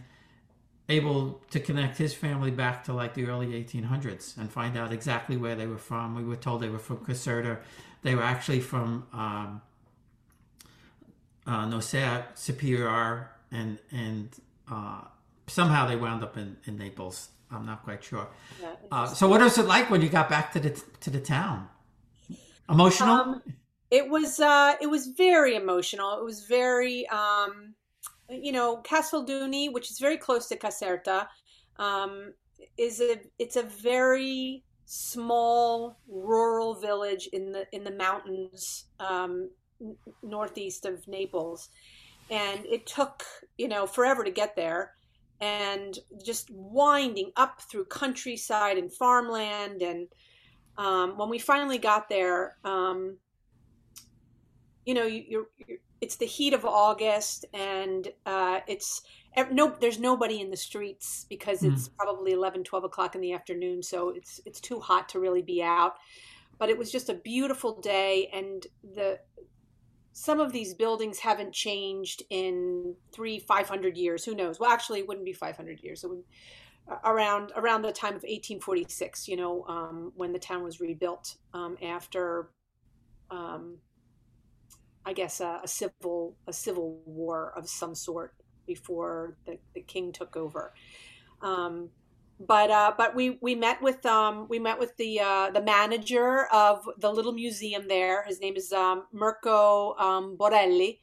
able 0.91 1.41
to 1.53 1.59
connect 1.59 1.97
his 1.97 2.13
family 2.13 2.51
back 2.51 2.85
to 2.85 2.93
like 2.93 3.15
the 3.15 3.25
early 3.25 3.47
1800s 3.47 4.37
and 4.37 4.53
find 4.53 4.77
out 4.77 4.93
exactly 4.93 5.39
where 5.39 5.55
they 5.55 5.67
were 5.67 5.79
from. 5.79 6.15
We 6.15 6.23
were 6.23 6.37
told 6.37 6.61
they 6.61 6.69
were 6.69 6.79
from 6.79 6.99
Caserta. 6.99 7.61
They 8.03 8.15
were 8.15 8.23
actually 8.23 8.61
from 8.61 9.07
um, 9.15 9.63
uh, 11.47 11.65
Nocera 11.65 12.27
Superior, 12.35 13.31
and 13.51 13.79
and 13.91 14.29
uh, 14.71 15.01
somehow 15.47 15.87
they 15.87 15.97
wound 15.97 16.23
up 16.23 16.37
in, 16.37 16.59
in 16.67 16.77
Naples. 16.77 17.31
I'm 17.51 17.65
not 17.65 17.85
quite 17.85 18.05
sure. 18.05 18.29
Yeah, 18.61 18.75
uh, 18.91 19.07
so, 19.07 19.31
what 19.31 19.41
was 19.41 19.57
it 19.57 19.65
like 19.65 19.89
when 19.89 20.03
you 20.03 20.11
got 20.11 20.29
back 20.29 20.53
to 20.53 20.61
the 20.61 20.79
to 21.01 21.09
the 21.09 21.21
town? 21.21 21.71
Emotional? 22.69 23.15
Um, 23.15 23.43
it 23.91 24.09
was 24.09 24.41
uh, 24.41 24.75
it 24.81 24.87
was 24.87 25.09
very 25.09 25.55
emotional. 25.55 26.19
It 26.19 26.25
was 26.25 26.47
very 26.47 27.07
um, 27.09 27.75
you 28.41 28.53
know, 28.53 28.83
Casalduni, 28.83 29.73
which 29.73 29.91
is 29.91 29.99
very 29.99 30.17
close 30.17 30.49
to 30.49 30.57
Caserta, 30.57 31.27
um, 31.79 32.33
is 32.79 33.01
a 33.01 33.21
it's 33.39 33.57
a 33.57 33.63
very 33.63 34.63
small 34.87 35.99
rural 36.09 36.75
village 36.75 37.29
in 37.33 37.53
the 37.53 37.67
in 37.73 37.85
the 37.85 37.91
mountains 37.91 38.87
um, 39.01 39.51
northeast 40.23 40.87
of 40.87 41.07
Naples, 41.09 41.69
and 42.31 42.65
it 42.67 42.87
took 42.87 43.25
you 43.59 43.69
know 43.69 43.87
forever 43.87 44.25
to 44.25 44.31
get 44.31 44.57
there, 44.57 44.93
and 45.41 45.99
just 46.25 46.51
winding 46.51 47.33
up 47.37 47.61
through 47.71 47.85
countryside 47.87 48.79
and 48.79 48.93
farmland 48.93 49.83
and 49.83 50.09
um, 50.77 51.17
when 51.19 51.29
we 51.29 51.39
finally 51.39 51.79
got 51.79 52.09
there, 52.09 52.57
um, 52.65 53.17
you 54.85 54.95
know, 54.95 55.05
you, 55.05 55.41
are 55.41 55.77
it's 56.01 56.17
the 56.17 56.27
heat 56.27 56.53
of 56.53 56.65
August, 56.65 57.45
and 57.55 58.09
uh, 58.27 58.59
it's 58.67 59.03
no, 59.51 59.75
there's 59.81 60.01
nobody 60.01 60.41
in 60.41 60.51
the 60.51 60.57
streets 60.57 61.27
because 61.29 61.61
hmm. 61.61 61.73
it's 61.73 61.89
mm. 61.89 61.97
probably 61.97 62.33
11, 62.33 62.65
12 62.65 62.85
o'clock 62.85 63.15
in 63.15 63.21
the 63.21 63.33
afternoon, 63.33 63.83
so 63.83 64.11
it's 64.11 64.41
it's 64.45 64.61
too 64.61 64.81
hot 64.81 65.09
to 65.11 65.21
really 65.21 65.43
be 65.43 65.63
out. 65.63 65.95
But 66.59 66.69
it 66.69 66.77
was 66.77 66.91
just 66.91 67.09
a 67.09 67.15
beautiful 67.15 67.81
day, 67.81 68.29
and 68.33 68.67
the 68.95 69.21
some 70.13 70.41
of 70.41 70.53
these 70.53 70.75
buildings 70.75 71.21
haven't 71.21 71.55
changed 71.55 72.23
in 72.31 72.95
three, 73.13 73.39
five 73.39 73.69
hundred 73.69 73.97
years. 73.97 74.25
Who 74.25 74.35
knows? 74.35 74.59
Well, 74.59 74.71
actually, 74.71 74.99
it 74.99 75.09
wouldn't 75.09 75.25
be 75.25 75.33
five 75.33 75.57
hundred 75.57 75.83
years. 75.83 76.03
It 76.03 76.11
would 76.11 76.25
around 77.05 77.53
around 77.57 77.83
the 77.83 77.93
time 77.93 78.15
of 78.15 78.23
1846. 78.23 79.29
You 79.29 79.37
know, 79.37 79.65
um, 79.67 80.13
when 80.17 80.33
the 80.33 80.39
town 80.39 80.63
was 80.63 80.81
rebuilt 80.81 81.37
um, 81.55 81.77
after, 81.83 82.51
um, 83.31 83.79
I 85.05 85.13
guess, 85.13 85.41
a, 85.41 85.61
a, 85.63 85.69
civil 85.69 86.37
a 86.47 86.53
civil 86.53 87.01
war 87.05 87.53
of 87.57 87.69
some 87.69 87.95
sort 87.95 88.35
before 88.67 89.37
the, 89.47 89.59
the 89.75 89.81
king 89.81 90.13
took 90.13 90.37
over. 90.37 90.73
Um, 91.41 91.91
but 92.41 92.71
uh, 92.71 92.93
but 92.97 93.15
we 93.15 93.39
we 93.41 93.55
met 93.55 93.81
with 93.83 94.05
um, 94.05 94.47
we 94.49 94.59
met 94.59 94.79
with 94.79 94.97
the 94.97 95.21
uh, 95.21 95.51
the 95.51 95.63
manager 95.63 96.47
of 96.53 96.89
the 96.99 97.11
little 97.11 97.33
museum 97.33 97.87
there. 97.89 98.25
His 98.25 98.41
name 98.41 98.57
is 98.57 98.73
um, 98.73 99.05
Mirko 99.13 99.95
Borelli, 100.37 101.01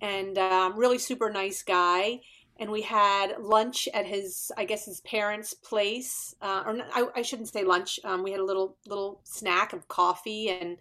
and 0.00 0.36
really 0.76 0.98
super 0.98 1.30
nice 1.30 1.62
guy. 1.62 2.20
And 2.58 2.70
we 2.70 2.82
had 2.82 3.40
lunch 3.40 3.88
at 3.94 4.06
his 4.06 4.50
I 4.56 4.64
guess 4.64 4.84
his 4.84 5.00
parents' 5.02 5.54
place, 5.54 6.34
uh, 6.42 6.64
or 6.66 6.78
I, 6.92 7.06
I, 7.16 7.22
shouldn't 7.22 7.48
say 7.48 7.62
lunch. 7.62 8.00
Um, 8.04 8.24
we 8.24 8.32
had 8.32 8.40
a 8.40 8.44
little 8.44 8.76
little 8.86 9.20
snack 9.22 9.72
of 9.72 9.86
coffee, 9.86 10.50
and 10.50 10.76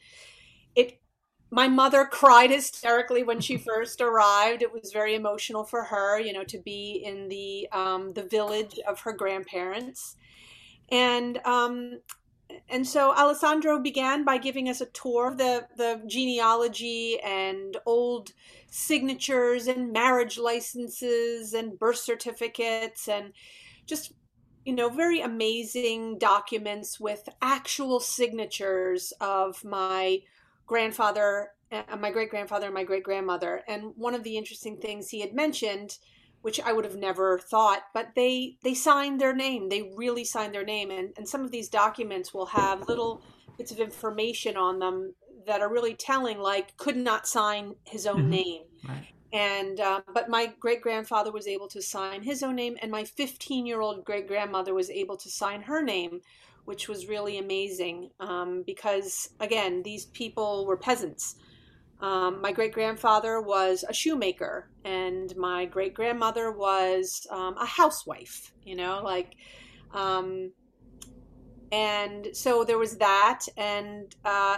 it 0.75 1.00
my 1.51 1.67
mother 1.67 2.05
cried 2.05 2.50
hysterically 2.50 3.24
when 3.24 3.39
she 3.39 3.57
first 3.69 4.01
arrived. 4.01 4.62
It 4.63 4.74
was 4.74 4.91
very 4.91 5.15
emotional 5.15 5.63
for 5.63 5.84
her, 5.84 6.19
you 6.19 6.34
know, 6.34 6.43
to 6.46 6.57
be 6.57 7.03
in 7.05 7.27
the 7.29 7.67
um, 7.72 8.13
the 8.13 8.24
village 8.24 8.79
of 8.88 9.00
her 9.01 9.13
grandparents, 9.13 10.15
and 10.89 11.38
um, 11.46 12.00
and 12.69 12.88
so 12.88 13.13
Alessandro 13.13 13.79
began 13.79 14.24
by 14.24 14.38
giving 14.38 14.69
us 14.69 14.81
a 14.81 14.86
tour 14.88 15.27
of 15.27 15.38
the 15.38 15.67
the 15.75 16.01
genealogy 16.07 17.19
and 17.22 17.77
old 17.86 18.31
signatures 18.69 19.67
and 19.67 19.91
marriage 19.91 20.38
licenses 20.38 21.53
and 21.53 21.79
birth 21.79 21.97
certificates 21.97 23.07
and 23.07 23.33
just 23.86 24.13
you 24.65 24.74
know 24.74 24.89
very 24.89 25.21
amazing 25.21 26.17
documents 26.17 27.00
with 27.00 27.29
actual 27.41 28.00
signatures 28.00 29.13
of 29.21 29.63
my 29.63 30.19
grandfather, 30.65 31.51
uh, 31.71 31.95
my 31.97 32.12
great 32.12 32.29
grandfather, 32.29 32.65
and 32.65 32.75
my 32.75 32.83
great 32.83 33.03
grandmother. 33.03 33.63
And 33.67 33.93
one 33.95 34.13
of 34.13 34.24
the 34.24 34.38
interesting 34.38 34.77
things 34.77 35.09
he 35.09 35.21
had 35.21 35.33
mentioned, 35.33 35.97
which 36.41 36.59
I 36.59 36.74
would 36.74 36.83
have 36.83 36.97
never 36.97 37.39
thought, 37.39 37.83
but 37.93 38.09
they 38.15 38.57
they 38.62 38.74
signed 38.74 39.21
their 39.21 39.33
name. 39.33 39.69
They 39.69 39.93
really 39.95 40.25
signed 40.25 40.53
their 40.53 40.65
name, 40.65 40.91
and 40.91 41.13
and 41.17 41.27
some 41.27 41.45
of 41.45 41.51
these 41.51 41.69
documents 41.69 42.33
will 42.33 42.47
have 42.47 42.89
little 42.89 43.21
bits 43.57 43.71
of 43.71 43.79
information 43.79 44.57
on 44.57 44.79
them 44.79 45.13
that 45.48 45.62
are 45.62 45.72
really 45.72 45.96
telling, 45.96 46.39
like 46.39 46.77
could 46.77 46.98
not 46.98 47.27
sign 47.27 47.75
his 47.86 48.06
own 48.06 48.22
mm-hmm. 48.22 48.30
name. 48.30 48.62
Right. 48.88 49.08
And 49.34 49.80
uh, 49.80 50.01
but 50.13 50.30
my 50.30 50.54
great 50.60 50.82
grandfather 50.82 51.32
was 51.32 51.48
able 51.48 51.68
to 51.70 51.82
sign 51.82 52.24
his 52.24 52.44
own 52.44 52.56
name, 52.56 52.77
and 52.82 52.92
my 52.92 53.04
15 53.04 53.66
year 53.66 53.82
old 53.82 54.06
great 54.06 54.27
grandmother 54.27 54.74
was 54.74 54.89
able 54.89 55.18
to 55.18 55.30
sign 55.30 55.62
her 55.63 55.82
name, 55.82 56.22
which 56.66 56.88
was 56.88 57.08
really 57.08 57.38
amazing 57.38 58.10
um, 58.20 58.63
because, 58.66 59.30
again, 59.39 59.84
these 59.84 60.06
people 60.08 60.66
were 60.66 60.77
peasants. 60.77 61.36
Um, 62.00 62.42
my 62.42 62.51
great 62.51 62.74
grandfather 62.74 63.42
was 63.42 63.84
a 63.88 63.94
shoemaker, 63.94 64.70
and 64.86 65.36
my 65.36 65.66
great 65.66 65.94
grandmother 65.94 66.51
was 66.51 67.25
um, 67.32 67.58
a 67.58 67.66
housewife, 67.66 68.54
you 68.63 68.75
know, 68.75 69.01
like, 69.04 69.36
um, 69.94 70.51
and 71.72 72.27
so 72.33 72.64
there 72.64 72.77
was 72.77 72.98
that. 72.98 73.42
And, 73.57 74.16
uh, 74.24 74.57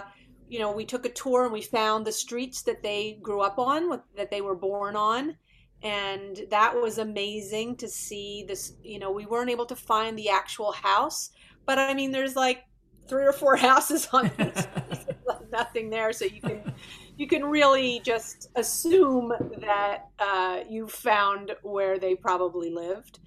you 0.50 0.58
know, 0.58 0.72
we 0.72 0.84
took 0.84 1.06
a 1.06 1.10
tour 1.10 1.44
and 1.44 1.52
we 1.52 1.62
found 1.62 2.04
the 2.04 2.12
streets 2.12 2.62
that 2.62 2.82
they 2.82 3.18
grew 3.22 3.40
up 3.40 3.58
on, 3.58 4.02
that 4.16 4.30
they 4.30 4.40
were 4.42 4.56
born 4.56 4.96
on 4.96 5.36
and 5.82 6.42
that 6.50 6.74
was 6.74 6.98
amazing 6.98 7.74
to 7.74 7.88
see 7.88 8.44
this 8.46 8.74
you 8.82 8.98
know 8.98 9.10
we 9.10 9.24
weren't 9.24 9.48
able 9.48 9.64
to 9.64 9.74
find 9.74 10.18
the 10.18 10.28
actual 10.28 10.72
house 10.72 11.30
but 11.70 11.78
I 11.78 11.94
mean, 11.94 12.10
there's 12.10 12.34
like 12.34 12.64
three 13.08 13.24
or 13.24 13.32
four 13.32 13.54
houses 13.68 14.08
on 14.12 14.30
nothing 15.52 15.90
there, 15.90 16.12
so 16.12 16.24
you 16.24 16.40
can 16.40 16.74
you 17.16 17.28
can 17.28 17.44
really 17.44 18.00
just 18.04 18.48
assume 18.56 19.32
that 19.60 20.06
uh, 20.18 20.60
you 20.68 20.88
found 20.88 21.52
where 21.62 21.98
they 21.98 22.16
probably 22.16 22.70
lived. 22.70 23.20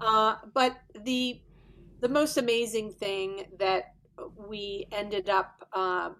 Uh, 0.00 0.36
but 0.52 0.76
the 1.04 1.40
the 2.00 2.08
most 2.08 2.36
amazing 2.36 2.90
thing 2.92 3.44
that 3.60 3.94
we 4.36 4.86
ended 4.92 5.28
up 5.28 5.68
uh, 5.72 6.10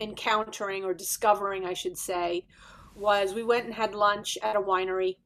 encountering 0.00 0.84
or 0.84 0.94
discovering, 0.94 1.64
I 1.64 1.74
should 1.74 1.96
say, 1.96 2.46
was 2.94 3.34
we 3.34 3.42
went 3.42 3.66
and 3.66 3.74
had 3.74 3.94
lunch 3.94 4.38
at 4.42 4.56
a 4.56 4.60
winery 4.60 5.16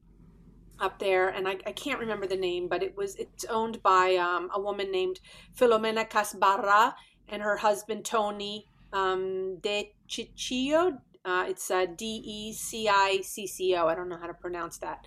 up 0.79 0.99
there, 0.99 1.29
and 1.29 1.47
I, 1.47 1.57
I, 1.65 1.71
can't 1.73 1.99
remember 1.99 2.25
the 2.25 2.37
name, 2.37 2.67
but 2.67 2.81
it 2.81 2.95
was 2.95 3.15
it's 3.15 3.45
owned 3.45 3.83
by 3.83 4.15
um, 4.15 4.49
a 4.53 4.61
woman 4.61 4.91
named 4.91 5.19
Filomena 5.57 6.09
Casbarra 6.09 6.93
and 7.27 7.41
her 7.41 7.57
husband 7.57 8.05
Tony 8.05 8.65
um, 8.93 9.57
De 9.61 9.93
Ciccio. 10.07 10.97
Uh, 11.25 11.45
it's 11.47 11.69
a 11.69 11.85
D 11.85 12.21
E 12.25 12.53
C 12.53 12.87
I 12.87 13.19
C 13.21 13.45
C 13.45 13.75
O. 13.75 13.87
I 13.87 13.95
don't 13.95 14.09
know 14.09 14.17
how 14.17 14.27
to 14.27 14.33
pronounce 14.33 14.77
that. 14.77 15.05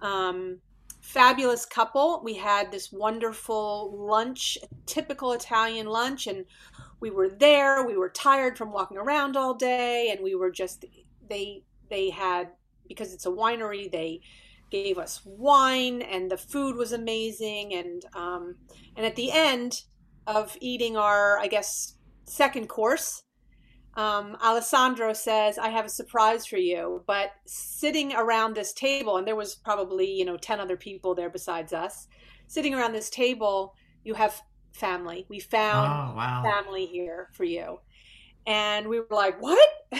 Um, 0.00 0.60
fabulous 1.00 1.66
couple. 1.66 2.22
We 2.24 2.34
had 2.34 2.72
this 2.72 2.90
wonderful 2.90 3.94
lunch, 3.94 4.56
typical 4.86 5.32
Italian 5.32 5.86
lunch, 5.86 6.26
and 6.26 6.46
we 7.00 7.10
were 7.10 7.28
there. 7.28 7.86
We 7.86 7.96
were 7.96 8.08
tired 8.08 8.56
from 8.56 8.72
walking 8.72 8.96
around 8.96 9.36
all 9.36 9.54
day, 9.54 10.10
and 10.10 10.22
we 10.22 10.34
were 10.34 10.50
just 10.50 10.84
they 11.28 11.62
they 11.90 12.10
had 12.10 12.48
because 12.88 13.12
it's 13.12 13.26
a 13.26 13.30
winery. 13.30 13.90
They 13.90 14.20
gave 14.70 14.98
us 14.98 15.20
wine, 15.24 16.02
and 16.02 16.30
the 16.30 16.36
food 16.36 16.76
was 16.76 16.92
amazing. 16.92 17.74
And 17.74 18.04
um, 18.14 18.56
and 18.96 19.06
at 19.06 19.16
the 19.16 19.30
end 19.32 19.82
of 20.26 20.56
eating 20.60 20.96
our, 20.96 21.38
I 21.38 21.46
guess, 21.46 21.94
second 22.24 22.68
course, 22.68 23.22
um, 23.96 24.36
Alessandro 24.42 25.12
says, 25.12 25.58
"I 25.58 25.68
have 25.68 25.86
a 25.86 25.90
surprise 25.90 26.46
for 26.46 26.58
you." 26.58 27.04
But 27.06 27.32
sitting 27.46 28.14
around 28.14 28.54
this 28.54 28.72
table, 28.72 29.16
and 29.16 29.26
there 29.26 29.36
was 29.36 29.54
probably 29.54 30.10
you 30.10 30.24
know 30.24 30.36
ten 30.36 30.60
other 30.60 30.76
people 30.76 31.14
there 31.14 31.30
besides 31.30 31.72
us, 31.72 32.08
sitting 32.46 32.74
around 32.74 32.92
this 32.92 33.10
table, 33.10 33.74
you 34.04 34.14
have 34.14 34.40
family. 34.74 35.24
We 35.28 35.40
found 35.40 36.12
oh, 36.12 36.16
wow. 36.16 36.42
family 36.42 36.86
here 36.86 37.28
for 37.32 37.44
you. 37.44 37.80
And 38.46 38.88
we 38.88 39.00
were 39.00 39.06
like, 39.10 39.40
what? 39.40 39.68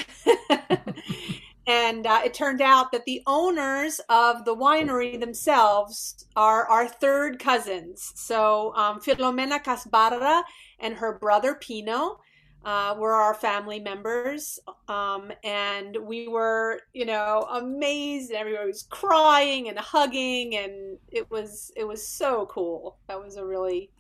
and 1.67 2.07
uh, 2.07 2.21
it 2.25 2.35
turned 2.35 2.61
out 2.61 2.93
that 2.93 3.07
the 3.07 3.23
owners 3.27 4.01
of 4.11 4.45
the 4.45 4.55
winery 4.55 5.19
themselves 5.19 6.27
are 6.37 6.67
our 6.67 6.87
third 6.87 7.39
cousins. 7.39 8.13
So 8.17 8.75
um, 8.75 9.01
Filomena 9.01 9.63
Casbarra 9.65 10.43
and 10.79 10.95
her 10.97 11.19
brother 11.19 11.55
Pino 11.55 12.21
uh, 12.65 12.95
were 12.99 13.13
our 13.13 13.35
family 13.35 13.79
members, 13.79 14.59
um, 14.89 15.31
and 15.43 15.97
we 16.03 16.29
were, 16.29 16.81
you 16.95 17.05
know, 17.05 17.47
amazed. 17.51 18.31
And 18.31 18.39
Everybody 18.39 18.67
was 18.67 18.85
crying 18.85 19.69
and 19.69 19.79
hugging, 19.79 20.57
and 20.57 20.99
it 21.09 21.31
was 21.31 21.71
it 21.77 21.85
was 21.85 22.07
so 22.07 22.47
cool. 22.47 22.97
That 23.07 23.23
was 23.23 23.37
a 23.37 23.45
really 23.45 23.91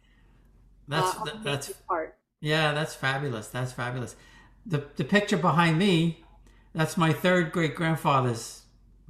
that's 0.88 1.16
uh, 1.16 1.38
that's 1.42 1.72
part. 1.88 2.16
Yeah, 2.40 2.72
that's 2.72 2.94
fabulous. 2.94 3.48
That's 3.48 3.72
fabulous. 3.72 4.16
The 4.66 4.84
the 4.96 5.04
picture 5.04 5.36
behind 5.36 5.78
me 5.78 6.24
that's 6.74 6.96
my 6.96 7.12
third 7.12 7.52
great 7.52 7.76
grandfather's 7.76 8.62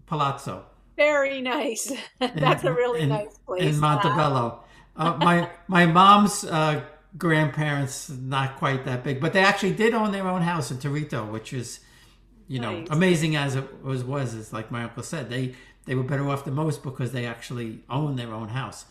palazzo. 0.06 0.66
Very 0.96 1.40
nice. 1.40 1.90
That's 2.20 2.62
in, 2.62 2.68
a 2.68 2.72
really 2.72 3.00
in, 3.00 3.08
nice 3.08 3.36
place. 3.38 3.62
In 3.62 3.80
Montebello. 3.80 4.62
uh, 4.96 5.16
my 5.16 5.50
my 5.66 5.86
mom's 5.86 6.44
uh, 6.44 6.84
grandparents 7.18 8.10
not 8.10 8.58
quite 8.58 8.84
that 8.84 9.02
big, 9.02 9.20
but 9.20 9.32
they 9.32 9.40
actually 9.40 9.72
did 9.72 9.94
own 9.94 10.12
their 10.12 10.28
own 10.28 10.42
house 10.42 10.70
in 10.70 10.76
Torito, 10.76 11.28
which 11.28 11.52
is, 11.52 11.80
you 12.46 12.60
know, 12.60 12.80
nice. 12.80 12.88
amazing 12.90 13.34
as 13.34 13.56
it 13.56 13.82
was. 13.82 14.04
Was 14.04 14.34
is 14.34 14.52
like 14.52 14.70
my 14.70 14.84
uncle 14.84 15.02
said, 15.02 15.30
they 15.30 15.54
they 15.86 15.96
were 15.96 16.04
better 16.04 16.28
off 16.28 16.44
than 16.44 16.54
most 16.54 16.84
because 16.84 17.10
they 17.10 17.26
actually 17.26 17.80
own 17.90 18.14
their 18.14 18.32
own 18.32 18.50
house. 18.50 18.84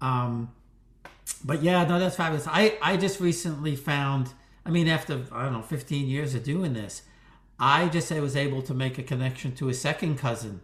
Um, 0.00 0.52
but 1.44 1.62
yeah, 1.62 1.84
no, 1.84 1.98
that's 1.98 2.16
fabulous. 2.16 2.46
I 2.46 2.78
I 2.82 2.96
just 2.96 3.20
recently 3.20 3.76
found. 3.76 4.32
I 4.64 4.70
mean, 4.70 4.88
after 4.88 5.24
I 5.32 5.44
don't 5.44 5.52
know, 5.52 5.62
15 5.62 6.06
years 6.06 6.34
of 6.34 6.44
doing 6.44 6.72
this, 6.72 7.02
I 7.58 7.88
just 7.88 8.12
I 8.12 8.20
was 8.20 8.36
able 8.36 8.62
to 8.62 8.74
make 8.74 8.98
a 8.98 9.02
connection 9.02 9.54
to 9.56 9.68
a 9.68 9.74
second 9.74 10.18
cousin 10.18 10.60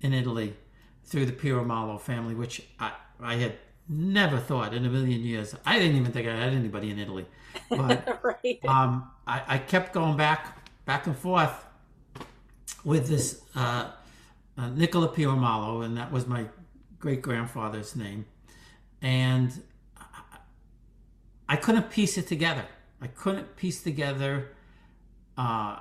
in 0.00 0.12
Italy 0.12 0.56
through 1.04 1.26
the 1.26 1.32
Piromallo 1.32 2.00
family, 2.00 2.34
which 2.34 2.62
I, 2.80 2.92
I 3.20 3.36
had 3.36 3.54
never 3.88 4.38
thought 4.38 4.74
in 4.74 4.84
a 4.84 4.88
million 4.90 5.22
years. 5.22 5.54
I 5.64 5.78
didn't 5.78 5.96
even 5.96 6.12
think 6.12 6.26
I 6.28 6.34
had 6.36 6.52
anybody 6.52 6.90
in 6.90 6.98
Italy. 6.98 7.26
But 7.70 8.20
right. 8.44 8.60
um, 8.66 9.10
I, 9.26 9.42
I 9.46 9.58
kept 9.58 9.92
going 9.92 10.16
back, 10.16 10.58
back 10.84 11.06
and 11.06 11.16
forth. 11.16 11.64
with 12.84 13.08
this 13.08 13.42
uh, 13.54 13.90
uh, 14.58 14.70
Nicola 14.70 15.08
Piromallo, 15.08 15.84
and 15.84 15.96
that 15.96 16.12
was 16.12 16.26
my 16.26 16.46
great 16.98 17.22
grandfather's 17.22 17.96
name, 17.96 18.26
and 19.02 19.62
I 21.48 21.56
couldn't 21.56 21.90
piece 21.90 22.18
it 22.18 22.26
together. 22.26 22.64
I 23.00 23.06
couldn't 23.08 23.56
piece 23.56 23.82
together 23.82 24.52
uh, 25.36 25.78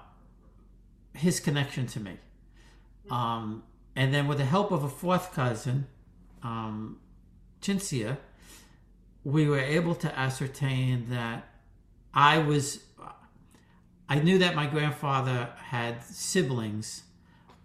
his 1.14 1.40
connection 1.40 1.88
to 1.88 2.00
me. 2.00 2.20
Um, 3.10 3.64
and 3.96 4.14
then, 4.14 4.28
with 4.28 4.40
the 4.40 4.46
help 4.46 4.72
of 4.72 4.84
a 4.84 4.90
fourth 4.90 5.34
cousin, 5.34 5.88
um, 6.44 7.00
we 9.24 9.48
were 9.48 9.60
able 9.60 9.96
to 9.96 10.20
ascertain 10.20 11.10
that 11.10 11.48
I 12.14 12.38
was. 12.40 12.80
I 14.08 14.20
knew 14.20 14.38
that 14.38 14.56
my 14.56 14.68
grandfather 14.68 15.50
had 15.58 16.04
siblings, 16.04 17.04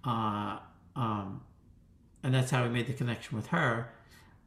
uh, 0.05 0.59
um, 0.97 1.43
and 2.23 2.35
that's 2.35 2.51
how 2.51 2.63
we 2.63 2.71
made 2.71 2.87
the 2.87 2.95
connection 2.95 3.37
with 3.37 3.49
her. 3.49 3.93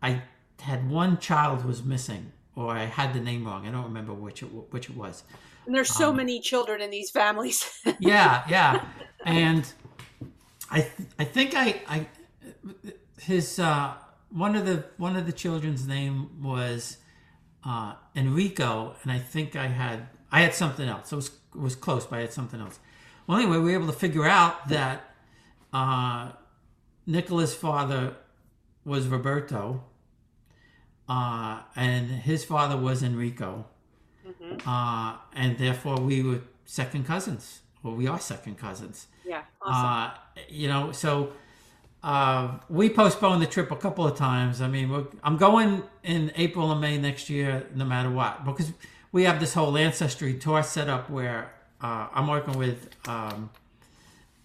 I 0.02 0.24
had 0.60 0.90
one 0.90 1.20
child 1.20 1.66
was 1.66 1.84
missing, 1.84 2.32
or 2.56 2.72
I 2.72 2.86
had 2.86 3.14
the 3.14 3.20
name 3.20 3.46
wrong. 3.46 3.68
I 3.68 3.72
don't 3.72 3.84
remember 3.84 4.14
which 4.14 4.44
it, 4.44 4.48
which 4.48 4.90
it 4.90 4.96
was. 4.96 5.24
And 5.66 5.74
there's 5.74 5.94
so 5.94 6.10
um, 6.10 6.18
many 6.18 6.40
children 6.40 6.82
in 6.82 6.90
these 6.90 7.10
families. 7.10 7.82
yeah, 8.00 8.44
yeah, 8.50 8.86
and 9.26 9.72
I 10.70 10.82
th- 10.82 11.10
I 11.18 11.24
think 11.24 11.56
I 11.56 11.82
I 11.88 12.08
his 13.20 13.60
uh, 13.60 13.94
one 14.30 14.56
of 14.56 14.66
the 14.66 14.86
one 14.98 15.16
of 15.16 15.26
the 15.26 15.32
children's 15.32 15.88
name 15.88 16.42
was 16.42 16.98
uh, 17.66 17.94
Enrico, 18.16 18.96
and 19.04 19.12
I 19.12 19.20
think 19.20 19.56
I 19.56 19.68
had 19.68 20.08
I 20.32 20.42
had 20.42 20.54
something 20.54 20.88
else. 20.88 21.12
It 21.12 21.16
was 21.16 21.32
it 21.56 21.62
was 21.62 21.76
close, 21.76 22.06
but 22.06 22.18
I 22.18 22.22
had 22.22 22.34
something 22.34 22.60
else. 22.60 22.80
Well, 23.28 23.38
anyway, 23.38 23.58
we 23.58 23.64
were 23.64 23.72
able 23.72 23.88
to 23.88 23.94
figure 23.94 24.26
out 24.26 24.68
that 24.68 25.14
uh, 25.72 26.32
Nicola's 27.08 27.54
father 27.54 28.18
was 28.84 29.08
Roberto, 29.08 29.84
uh, 31.14 31.60
and 31.76 32.10
his 32.10 32.44
father 32.44 32.76
was 32.76 33.04
Enrico, 33.04 33.66
mm-hmm. 34.28 34.68
uh, 34.68 35.18
and 35.36 35.58
therefore 35.60 35.98
we 35.98 36.24
were 36.24 36.42
second 36.66 37.06
cousins. 37.06 37.62
Well, 37.84 37.96
we 37.96 38.08
are 38.08 38.20
second 38.20 38.58
cousins. 38.58 39.08
Yeah, 39.24 39.44
awesome. 39.62 39.86
Uh, 39.86 40.42
you 40.50 40.68
know, 40.68 40.92
so 40.92 41.34
uh, 42.02 42.58
we 42.68 42.90
postponed 42.90 43.44
the 43.44 43.46
trip 43.56 43.70
a 43.70 43.76
couple 43.76 44.08
of 44.08 44.18
times. 44.18 44.60
I 44.60 44.68
mean, 44.68 45.08
I'm 45.24 45.38
going 45.38 45.84
in 46.04 46.32
April 46.36 46.72
and 46.72 46.82
May 46.82 46.98
next 46.98 47.30
year, 47.30 47.68
no 47.76 47.86
matter 47.86 48.10
what, 48.10 48.44
because 48.44 48.72
we 49.12 49.26
have 49.26 49.40
this 49.40 49.54
whole 49.54 49.78
ancestry 49.78 50.34
tour 50.34 50.64
set 50.64 50.90
up 50.90 51.12
where 51.12 51.52
uh, 51.80 52.08
I'm 52.12 52.28
working 52.28 52.58
with 52.58 52.90
um, 53.08 53.52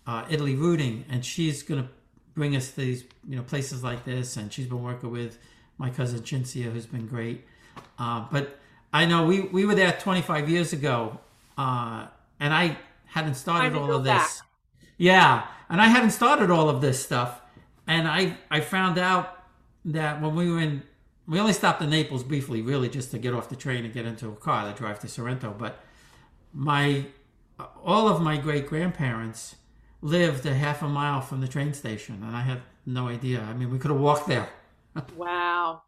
uh, 0.07 0.27
Italy 0.29 0.55
Rooting, 0.55 1.07
and 1.09 1.25
she's 1.25 1.63
going 1.63 1.83
to 1.83 1.89
bring 2.35 2.55
us 2.55 2.73
these, 2.73 3.05
you 3.27 3.37
know, 3.37 3.43
places 3.43 3.83
like 3.83 4.05
this, 4.05 4.37
and 4.37 4.53
she's 4.53 4.67
been 4.67 4.83
working 4.83 5.11
with 5.11 5.39
my 5.79 5.91
cousin 5.91 6.21
Cinzia, 6.21 6.73
who's 6.73 6.87
been 6.87 7.07
great. 7.07 7.45
Uh, 7.99 8.27
but 8.31 8.59
I 8.93 9.07
know 9.07 9.27
we, 9.27 9.41
we 9.43 9.65
were 9.65 9.75
there 9.75 9.93
25 9.93 10.49
years 10.49 10.73
ago, 10.73 11.21
uh, 11.57 12.07
and 12.41 12.53
I 12.53 12.77
hadn't 13.07 13.35
started 13.35 13.75
all 13.75 13.93
of 13.93 14.05
this. 14.05 14.13
Back. 14.13 14.47
Yeah, 14.97 15.47
and 15.69 15.81
I 15.81 15.87
hadn't 15.87 16.11
started 16.11 16.51
all 16.51 16.69
of 16.69 16.81
this 16.81 17.03
stuff, 17.03 17.41
and 17.87 18.09
I 18.09 18.37
I 18.51 18.61
found 18.61 18.99
out 18.99 19.45
that 19.85 20.21
when 20.21 20.35
we 20.35 20.51
were 20.51 20.61
in, 20.61 20.83
we 21.27 21.39
only 21.39 21.53
stopped 21.53 21.81
in 21.83 21.91
Naples 21.91 22.25
briefly, 22.25 22.63
really 22.63 22.89
just 22.89 23.11
to 23.13 23.19
get 23.19 23.33
off 23.33 23.49
the 23.49 23.57
train 23.57 23.85
and 23.85 23.95
get 23.95 24.07
into 24.07 24.29
a 24.29 24.35
car 24.35 24.71
to 24.71 24.77
drive 24.77 24.99
to 25.01 25.09
Sorrento. 25.09 25.55
But 25.57 25.79
my 26.53 27.07
all 27.85 28.09
of 28.09 28.21
my 28.21 28.37
great 28.37 28.67
grandparents 28.67 29.57
lived 30.01 30.47
a 30.47 30.55
half 30.55 30.83
a 30.83 30.89
mile 30.89 31.21
from 31.21 31.41
the 31.41 31.49
train 31.49 31.75
station, 31.75 32.23
and 32.23 32.37
I 32.37 32.43
had 32.43 32.63
no 32.87 33.09
idea. 33.09 33.41
I 33.43 33.53
mean, 33.53 33.71
we 33.71 33.79
could 33.79 33.91
have 33.91 34.01
walked 34.01 34.29
there. 34.29 34.49
Wow, 35.17 35.83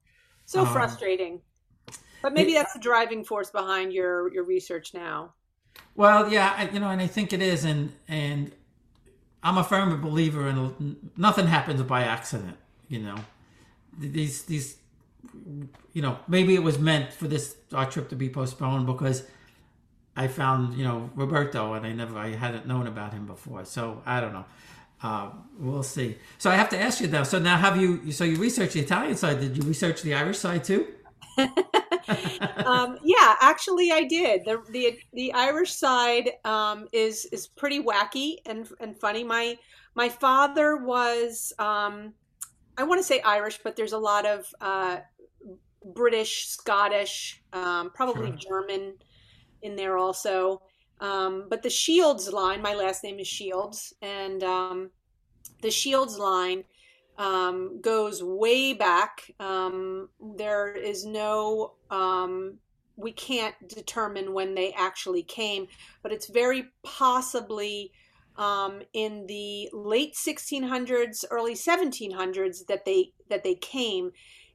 so 0.46 0.60
um, 0.60 0.66
frustrating. 0.66 1.40
But 2.22 2.34
maybe 2.34 2.52
it, 2.52 2.56
that's 2.56 2.72
the 2.74 2.80
driving 2.80 3.24
force 3.24 3.50
behind 3.50 3.92
your 3.92 4.32
your 4.32 4.44
research 4.44 4.94
now. 4.94 5.34
Well, 5.94 6.32
yeah, 6.32 6.54
I, 6.56 6.68
you 6.70 6.80
know, 6.80 6.88
and 6.88 7.00
I 7.00 7.06
think 7.06 7.32
it 7.32 7.42
is, 7.42 7.64
and 7.64 7.92
and 8.08 8.52
I'm 9.42 9.58
a 9.58 9.64
firm 9.64 10.00
believer 10.00 10.48
in 10.48 10.96
nothing 11.16 11.46
happens 11.46 11.82
by 11.82 12.02
accident. 12.04 12.56
You 12.88 13.00
know, 13.00 13.16
these 13.98 14.42
these, 14.42 14.76
you 15.92 16.02
know, 16.02 16.18
maybe 16.28 16.54
it 16.54 16.62
was 16.62 16.78
meant 16.78 17.12
for 17.12 17.28
this 17.28 17.56
our 17.72 17.88
trip 17.88 18.08
to 18.10 18.16
be 18.16 18.28
postponed 18.28 18.86
because 18.86 19.24
I 20.16 20.28
found 20.28 20.74
you 20.74 20.84
know 20.84 21.10
Roberto 21.14 21.74
and 21.74 21.86
I 21.86 21.92
never 21.92 22.18
I 22.18 22.34
hadn't 22.34 22.66
known 22.66 22.86
about 22.86 23.12
him 23.12 23.26
before. 23.26 23.64
So 23.64 24.02
I 24.04 24.20
don't 24.20 24.32
know. 24.32 24.44
Uh, 25.02 25.30
we'll 25.58 25.82
see. 25.82 26.16
So 26.38 26.50
I 26.50 26.56
have 26.56 26.68
to 26.70 26.80
ask 26.80 27.00
you 27.00 27.06
though. 27.06 27.24
So 27.24 27.38
now, 27.38 27.56
have 27.56 27.80
you? 27.80 28.12
So 28.12 28.24
you 28.24 28.36
researched 28.36 28.74
the 28.74 28.80
Italian 28.80 29.16
side. 29.16 29.40
Did 29.40 29.56
you 29.56 29.62
research 29.62 30.02
the 30.02 30.14
Irish 30.14 30.38
side 30.38 30.64
too? 30.64 30.88
um, 31.38 32.98
yeah, 33.02 33.36
actually, 33.40 33.92
I 33.92 34.04
did. 34.04 34.44
the 34.44 34.62
the 34.70 34.98
The 35.12 35.32
Irish 35.32 35.72
side 35.72 36.32
um, 36.44 36.88
is 36.92 37.24
is 37.26 37.46
pretty 37.46 37.82
wacky 37.82 38.36
and 38.44 38.68
and 38.80 38.96
funny. 38.96 39.24
My 39.24 39.56
my 39.94 40.08
father 40.08 40.76
was 40.76 41.52
um, 41.58 42.14
I 42.76 42.84
want 42.84 42.98
to 42.98 43.04
say 43.04 43.20
Irish, 43.20 43.58
but 43.62 43.76
there's 43.76 43.92
a 43.92 43.98
lot 43.98 44.26
of 44.26 44.46
uh, 44.60 44.98
British, 45.94 46.48
Scottish, 46.48 47.42
um, 47.52 47.90
probably 47.94 48.28
sure. 48.28 48.36
German 48.36 48.94
in 49.62 49.76
there 49.76 49.96
also. 49.96 50.62
Um, 51.00 51.46
but 51.48 51.62
the 51.62 51.70
Shields 51.70 52.32
line, 52.32 52.60
my 52.60 52.74
last 52.74 53.02
name 53.02 53.18
is 53.18 53.26
Shields, 53.26 53.94
and 54.02 54.42
um, 54.42 54.90
the 55.62 55.70
Shields 55.70 56.18
line 56.18 56.64
um, 57.16 57.80
goes 57.80 58.22
way 58.22 58.74
back. 58.74 59.30
Um, 59.40 60.08
there 60.36 60.72
is 60.72 61.04
no, 61.04 61.74
um, 61.90 62.58
we 62.96 63.12
can't 63.12 63.54
determine 63.68 64.32
when 64.32 64.54
they 64.54 64.72
actually 64.72 65.22
came, 65.22 65.66
but 66.02 66.12
it's 66.12 66.28
very 66.28 66.66
possibly 66.82 67.92
um, 68.36 68.80
in 68.94 69.26
the 69.26 69.68
late 69.72 70.14
1600s, 70.14 71.24
early 71.30 71.54
1700s 71.54 72.66
that 72.68 72.84
they 72.84 73.12
that 73.28 73.44
they 73.44 73.54
came. 73.54 74.10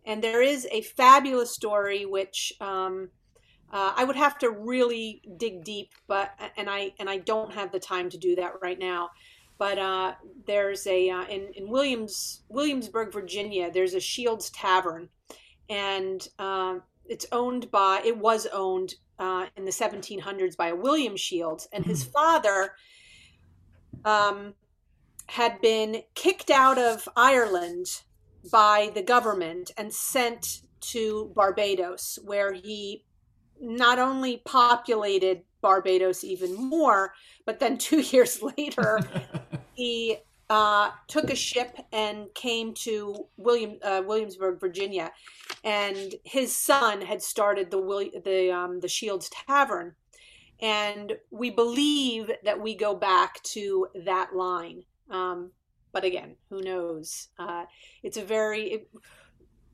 And 0.05 0.23
there 0.23 0.41
is 0.41 0.67
a 0.71 0.81
fabulous 0.81 1.51
story 1.51 2.05
which 2.05 2.53
uh, 3.75 3.91
I 3.93 4.05
would 4.05 4.15
have 4.15 4.37
to 4.37 4.51
really 4.51 5.21
dig 5.35 5.65
deep, 5.65 5.91
but 6.07 6.31
and 6.55 6.69
I 6.69 6.93
and 6.97 7.09
I 7.09 7.17
don't 7.17 7.51
have 7.51 7.73
the 7.73 7.79
time 7.79 8.09
to 8.09 8.17
do 8.17 8.33
that 8.37 8.53
right 8.61 8.79
now. 8.79 9.09
But 9.57 9.77
uh, 9.77 10.13
there's 10.47 10.87
a 10.87 11.09
uh, 11.09 11.25
in 11.25 11.51
in 11.55 11.67
Williams 11.67 12.43
Williamsburg, 12.47 13.11
Virginia. 13.11 13.69
There's 13.69 13.93
a 13.93 13.99
Shields 13.99 14.49
Tavern, 14.51 15.09
and 15.69 16.25
uh, 16.39 16.75
it's 17.05 17.25
owned 17.33 17.69
by 17.69 18.01
it 18.05 18.17
was 18.17 18.47
owned 18.53 18.95
uh, 19.19 19.47
in 19.57 19.65
the 19.65 19.71
1700s 19.71 20.55
by 20.55 20.69
a 20.69 20.75
William 20.75 21.17
Shields, 21.17 21.67
and 21.73 21.85
his 21.85 22.01
mm-hmm. 22.01 22.13
father 22.13 22.75
um, 24.05 24.53
had 25.27 25.59
been 25.59 26.01
kicked 26.13 26.49
out 26.49 26.77
of 26.77 27.09
Ireland 27.17 27.87
by 28.49 28.91
the 28.95 29.03
government 29.03 29.71
and 29.77 29.93
sent 29.93 30.61
to 30.79 31.33
Barbados, 31.35 32.19
where 32.23 32.53
he 32.53 33.03
not 33.59 33.99
only 33.99 34.41
populated 34.45 35.41
Barbados 35.65 36.23
even 36.23 36.53
more. 36.53 37.13
But 37.45 37.59
then 37.59 37.77
two 37.89 38.01
years 38.01 38.41
later, 38.41 38.99
he 39.73 40.17
uh, 40.47 40.91
took 41.07 41.31
a 41.31 41.35
ship 41.35 41.75
and 41.91 42.27
came 42.35 42.73
to 42.75 43.25
William 43.37 43.77
uh, 43.83 44.03
Williamsburg, 44.05 44.59
Virginia, 44.59 45.11
and 45.63 46.13
his 46.23 46.55
son 46.55 47.01
had 47.01 47.21
started 47.21 47.71
the 47.71 48.21
the 48.23 48.51
um, 48.51 48.79
the 48.79 48.87
Shields 48.87 49.29
Tavern, 49.29 49.95
and 50.61 51.13
we 51.31 51.49
believe 51.49 52.29
that 52.43 52.61
we 52.61 52.75
go 52.75 52.93
back 52.93 53.41
to 53.43 53.87
that 54.05 54.35
line. 54.35 54.83
Um, 55.09 55.51
but 55.91 56.03
again, 56.03 56.35
who 56.51 56.61
knows? 56.61 57.29
Uh, 57.39 57.65
it's 58.03 58.17
a 58.17 58.23
very 58.23 58.65
it, 58.65 58.89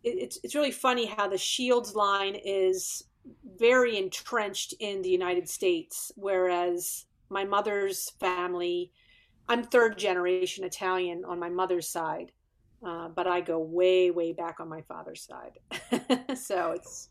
it's 0.03 0.39
it's 0.41 0.55
really 0.55 0.71
funny 0.71 1.05
how 1.05 1.27
the 1.27 1.37
Shields 1.37 1.95
line 1.95 2.35
is 2.35 3.03
very 3.57 3.97
entrenched 3.97 4.73
in 4.79 5.01
the 5.01 5.09
United 5.09 5.47
States, 5.47 6.11
whereas 6.15 7.05
my 7.29 7.45
mother's 7.45 8.09
family, 8.19 8.91
I'm 9.47 9.63
third 9.63 9.97
generation 9.97 10.63
Italian 10.63 11.23
on 11.25 11.39
my 11.39 11.49
mother's 11.49 11.87
side, 11.87 12.31
uh, 12.85 13.09
but 13.09 13.27
I 13.27 13.41
go 13.41 13.59
way, 13.59 14.11
way 14.11 14.33
back 14.33 14.59
on 14.59 14.67
my 14.67 14.81
father's 14.81 15.27
side. 15.27 16.35
so 16.37 16.71
it's. 16.71 17.09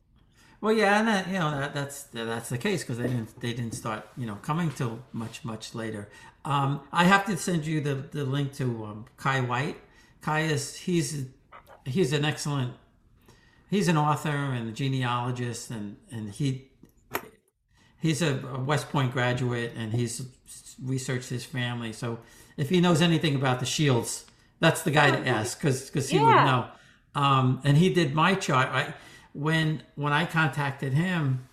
Well, 0.60 0.74
yeah, 0.74 0.98
and 0.98 1.08
that, 1.08 1.26
you 1.28 1.38
know 1.38 1.58
that, 1.58 1.72
that's 1.72 2.02
that's 2.12 2.50
the 2.50 2.58
case 2.58 2.82
because 2.82 2.98
they 2.98 3.06
didn't 3.06 3.40
they 3.40 3.54
didn't 3.54 3.72
start 3.72 4.06
you 4.18 4.26
know 4.26 4.34
coming 4.42 4.70
till 4.70 4.98
much 5.14 5.42
much 5.42 5.74
later. 5.74 6.10
Um, 6.44 6.80
I 6.92 7.04
have 7.04 7.24
to 7.26 7.36
send 7.38 7.64
you 7.64 7.80
the, 7.80 7.94
the 7.94 8.24
link 8.24 8.52
to 8.54 8.84
um, 8.84 9.04
Kai 9.16 9.40
White. 9.40 9.78
Kai 10.20 10.40
is 10.40 10.76
he's 10.76 11.26
he's 11.86 12.12
an 12.12 12.26
excellent 12.26 12.74
he's 13.70 13.88
an 13.88 13.96
author 13.96 14.28
and 14.28 14.68
a 14.68 14.72
genealogist, 14.72 15.70
and 15.70 15.96
and 16.10 16.30
he 16.30 16.70
he's 18.00 18.20
a, 18.20 18.34
West 18.66 18.90
Point 18.90 19.12
graduate, 19.12 19.72
and 19.76 19.92
he's 19.92 20.22
researched 20.82 21.30
his 21.30 21.44
family. 21.44 21.92
So 21.92 22.18
if 22.56 22.68
he 22.68 22.80
knows 22.80 23.00
anything 23.00 23.34
about 23.36 23.60
the 23.60 23.66
Shields, 23.66 24.26
that's 24.58 24.82
the 24.82 24.90
guy 24.90 25.10
to 25.10 25.26
ask 25.26 25.58
because 25.58 25.86
because 25.86 26.10
he 26.10 26.18
would 26.18 26.34
know. 26.34 26.66
Um, 27.14 27.60
and 27.64 27.76
he 27.76 27.92
did 27.92 28.14
my 28.14 28.34
chart. 28.34 28.68
I, 28.68 28.94
when 29.32 29.82
when 29.94 30.12
I 30.12 30.26
contacted 30.26 30.92
him, 30.92 31.46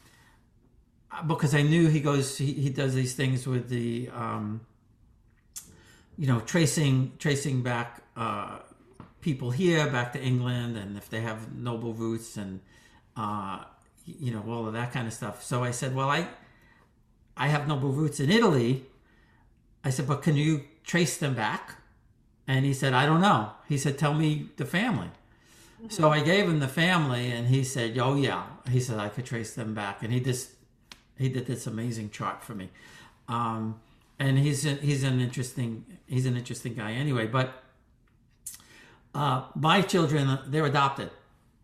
because 1.26 1.54
I 1.56 1.62
knew 1.62 1.88
he 1.88 2.00
goes 2.00 2.38
he, 2.38 2.54
he 2.54 2.70
does 2.70 2.94
these 2.94 3.14
things 3.14 3.48
with 3.48 3.70
the 3.70 4.10
um, 4.14 4.62
you 6.18 6.28
know 6.28 6.40
tracing 6.42 7.14
tracing 7.20 7.62
back 7.62 8.02
uh, 8.16 8.60
people 9.22 9.52
here 9.52 9.90
back 9.90 10.14
to 10.14 10.22
England 10.22 10.78
and 10.78 10.98
if 10.98 11.10
they 11.10 11.22
have 11.22 11.54
noble 11.54 11.94
roots 11.94 12.38
and 12.38 12.60
uh, 13.16 13.64
you 14.06 14.32
know 14.32 14.44
all 14.48 14.68
of 14.68 14.74
that 14.74 14.92
kind 14.92 15.08
of 15.08 15.14
stuff. 15.14 15.44
So 15.44 15.64
I 15.64 15.72
said, 15.72 15.96
well, 15.96 16.10
I 16.10 16.28
I 17.36 17.48
have 17.48 17.68
noble 17.68 17.90
roots 17.90 18.20
in 18.20 18.32
Italy. 18.32 18.86
I 19.84 19.90
said, 19.90 20.08
but 20.08 20.22
can 20.22 20.36
you 20.36 20.66
trace 20.84 21.18
them 21.18 21.34
back? 21.34 21.76
And 22.48 22.66
he 22.66 22.74
said, 22.74 22.94
I 22.94 23.06
don't 23.06 23.22
know. 23.22 23.52
He 23.68 23.78
said, 23.78 23.98
tell 23.98 24.14
me 24.14 24.50
the 24.58 24.66
family. 24.66 25.10
So 25.90 26.10
I 26.10 26.22
gave 26.22 26.46
him 26.50 26.60
the 26.60 26.68
family, 26.68 27.32
and 27.32 27.48
he 27.48 27.64
said, 27.64 27.98
"Oh 28.00 28.16
yeah." 28.16 28.44
He 28.70 28.80
said 28.80 29.00
I 29.00 29.10
could 29.10 29.26
trace 29.26 29.54
them 29.54 29.74
back, 29.74 30.02
and 30.02 30.12
he 30.12 30.20
just 30.20 30.52
he 31.18 31.30
did 31.30 31.46
this 31.46 31.68
amazing 31.68 32.10
chart 32.10 32.44
for 32.44 32.56
me. 32.56 32.70
Um, 33.28 33.80
and 34.18 34.40
he's 34.40 34.64
he's 34.64 35.04
an 35.04 35.20
interesting 35.20 35.86
he's 36.08 36.26
an 36.26 36.36
interesting 36.36 36.74
guy 36.74 36.94
anyway. 36.94 37.28
But 37.28 37.64
uh, 39.18 39.46
my 39.56 39.82
children 39.82 40.38
they're 40.48 40.68
adopted, 40.68 41.10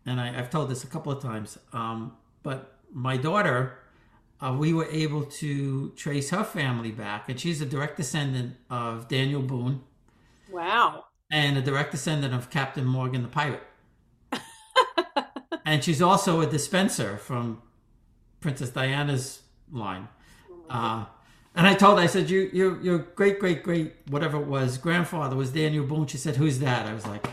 and 0.04 0.20
I, 0.20 0.36
I've 0.36 0.50
told 0.50 0.68
this 0.68 0.82
a 0.82 0.88
couple 0.88 1.12
of 1.12 1.22
times. 1.22 1.56
Um, 1.72 2.16
but 2.42 2.78
my 2.92 3.16
daughter, 3.16 3.78
uh, 4.40 4.56
we 4.58 4.72
were 4.72 4.86
able 4.90 5.24
to 5.24 5.90
trace 5.90 6.30
her 6.30 6.42
family 6.42 6.90
back, 6.90 7.28
and 7.28 7.38
she's 7.38 7.60
a 7.60 7.66
direct 7.66 7.96
descendant 7.96 8.56
of 8.68 9.06
Daniel 9.06 9.40
Boone 9.40 9.82
Wow. 10.50 11.04
and 11.30 11.56
a 11.56 11.62
direct 11.62 11.92
descendant 11.92 12.34
of 12.34 12.50
Captain 12.50 12.84
Morgan 12.84 13.22
the 13.22 13.28
pirate. 13.28 13.62
and 15.64 15.84
she's 15.84 16.02
also 16.02 16.40
a 16.40 16.46
dispenser 16.46 17.16
from 17.18 17.62
Princess 18.40 18.70
Diana's 18.70 19.42
line. 19.70 20.08
Uh, 20.68 21.04
and 21.54 21.68
I 21.68 21.74
told 21.74 21.98
her, 21.98 22.04
I 22.04 22.08
said, 22.08 22.28
you, 22.28 22.50
your, 22.52 22.82
your 22.82 22.98
great, 22.98 23.38
great, 23.38 23.62
great, 23.62 23.94
whatever 24.10 24.40
it 24.40 24.46
was, 24.48 24.76
grandfather 24.76 25.36
was 25.36 25.50
Daniel 25.50 25.84
Boone. 25.84 26.08
She 26.08 26.16
said, 26.18 26.34
who's 26.34 26.58
that? 26.58 26.86
I 26.86 26.92
was 26.92 27.06
like, 27.06 27.24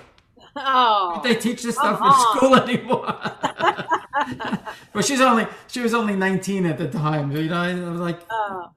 Oh. 0.55 1.21
they 1.23 1.35
teach 1.35 1.63
this 1.63 1.75
stuff 1.75 1.99
in 2.01 2.39
school 2.39 2.55
anymore. 2.63 3.05
but 4.93 5.05
she's 5.05 5.21
only, 5.21 5.47
she 5.67 5.79
was 5.81 5.93
only 5.93 6.15
19 6.15 6.65
at 6.65 6.77
the 6.77 6.87
time. 6.87 7.31
You 7.31 7.43
know, 7.49 7.61
I 7.61 7.73
was 7.89 7.99
like, 7.99 8.19
Oh. 8.29 8.71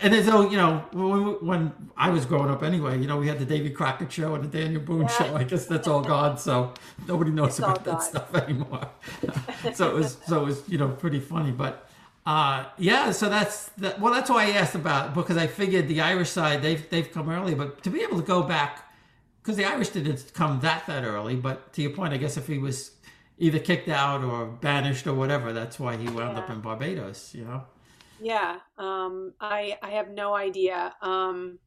and 0.00 0.14
as 0.14 0.26
though 0.26 0.48
you 0.48 0.56
know 0.56 0.84
when, 0.92 1.44
when 1.44 1.72
I 1.96 2.10
was 2.10 2.24
growing 2.24 2.50
up 2.50 2.62
anyway, 2.62 3.00
you 3.00 3.08
know 3.08 3.16
we 3.18 3.26
had 3.26 3.38
the 3.40 3.44
Davy 3.44 3.70
Crockett 3.70 4.12
show 4.12 4.34
and 4.36 4.44
the 4.44 4.48
Daniel 4.62 4.80
Boone 4.80 5.02
Yeah. 5.02 5.08
show. 5.08 5.36
I 5.36 5.42
guess 5.44 5.66
that's 5.66 5.88
all 5.88 6.02
gone, 6.02 6.38
so 6.38 6.72
nobody 7.08 7.32
knows 7.32 7.48
It's 7.50 7.58
about 7.58 7.84
that 7.84 7.90
gone. 7.98 8.00
stuff 8.00 8.34
anymore. 8.36 8.88
so 9.74 9.88
it 9.88 9.94
was 9.94 10.18
so 10.26 10.42
it 10.42 10.44
was 10.44 10.68
you 10.68 10.78
know 10.78 10.88
pretty 10.90 11.18
funny, 11.20 11.50
but 11.50 11.88
uh, 12.24 12.64
yeah. 12.78 13.10
So 13.10 13.28
that's 13.28 13.68
that. 13.78 14.00
Well, 14.00 14.12
that's 14.14 14.30
why 14.30 14.44
I 14.46 14.50
asked 14.50 14.76
about 14.76 15.14
because 15.14 15.36
I 15.36 15.48
figured 15.48 15.88
the 15.88 16.00
Irish 16.00 16.30
side 16.30 16.62
they've 16.62 16.88
they've 16.88 17.10
come 17.10 17.28
early, 17.28 17.54
but 17.56 17.82
to 17.82 17.90
be 17.90 18.02
able 18.02 18.18
to 18.20 18.26
go 18.26 18.42
back 18.44 18.84
because 19.46 19.56
the 19.56 19.64
Irish 19.64 19.90
didn't 19.90 20.32
come 20.34 20.60
that 20.60 20.86
that 20.88 21.04
early. 21.04 21.36
But 21.36 21.72
to 21.74 21.82
your 21.82 21.92
point, 21.92 22.12
I 22.12 22.16
guess 22.16 22.36
if 22.36 22.48
he 22.48 22.58
was 22.58 22.92
either 23.38 23.60
kicked 23.60 23.88
out 23.88 24.24
or 24.24 24.46
banished 24.46 25.06
or 25.06 25.14
whatever, 25.14 25.52
that's 25.52 25.78
why 25.78 25.96
he 25.96 26.08
wound 26.10 26.36
up 26.36 26.50
in 26.50 26.60
Barbados. 26.60 27.34
You 27.34 27.44
know. 27.44 27.64
Yeah. 28.18 28.60
Um, 28.78 29.34
I 29.40 29.78
I 29.82 29.90
have 29.90 30.10
no 30.10 30.34
idea. 30.34 30.94
Um, 31.02 31.60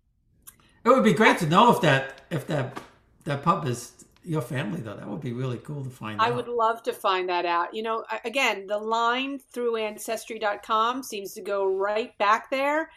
It 0.86 0.90
would 0.90 1.04
be 1.04 1.14
great 1.14 1.38
to 1.40 1.48
know 1.48 1.72
if 1.72 1.82
that 1.82 2.22
if 2.30 2.48
that 2.48 2.80
that 3.26 3.44
pub 3.44 3.68
is 3.68 4.06
your 4.24 4.42
family 4.42 4.82
though. 4.82 4.96
That 4.96 5.08
would 5.08 5.22
be 5.22 5.34
really 5.34 5.58
cool 5.58 5.84
to 5.84 5.90
find 5.90 6.20
I 6.20 6.32
out. 6.32 6.36
would 6.36 6.48
love 6.48 6.84
to 6.84 6.94
find 6.94 7.30
that 7.30 7.46
out. 7.46 7.74
You 7.74 7.84
know, 7.84 8.06
again, 8.26 8.68
the 8.68 8.78
line 8.78 9.40
through 9.40 9.78
ancestry.com 9.78 11.04
seems 11.04 11.34
to 11.36 11.42
go 11.42 11.66
right 11.66 12.18
back 12.18 12.50
there, 12.52 12.92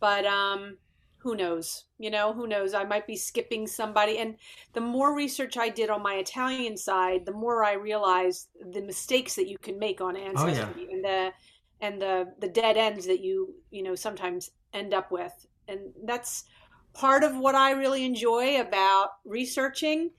but 0.00 0.26
um 0.26 0.78
who 1.24 1.34
knows? 1.34 1.86
You 1.98 2.10
know, 2.10 2.32
who 2.32 2.46
knows? 2.46 2.72
I 2.72 2.84
might 2.84 3.06
be 3.06 3.16
skipping 3.16 3.66
somebody 3.66 4.18
and 4.18 4.36
the 4.74 4.80
more 4.80 5.16
research 5.16 5.56
I 5.56 5.68
did 5.68 5.90
on 5.90 6.02
my 6.02 6.14
Italian 6.14 6.76
side, 6.76 7.26
the 7.26 7.32
more 7.32 7.64
I 7.64 7.72
realized 7.72 8.48
the 8.72 8.82
mistakes 8.82 9.34
that 9.34 9.48
you 9.48 9.58
can 9.58 9.78
make 9.78 10.00
on 10.00 10.16
ancestry 10.16 10.86
and 10.92 11.04
the 11.04 11.32
and 11.80 12.00
the 12.00 12.32
the 12.38 12.48
dead 12.48 12.76
ends 12.76 13.06
that 13.06 13.20
you, 13.20 13.54
you 13.72 13.82
know, 13.82 13.96
sometimes 13.96 14.52
end 14.72 14.94
up 14.94 15.10
with. 15.10 15.34
And 15.66 15.80
that's 16.04 16.44
part 16.92 17.24
of 17.24 17.36
what 17.36 17.56
I 17.56 17.72
really 17.72 18.04
enjoy 18.04 18.60
about 18.60 19.08
researching 19.24 20.10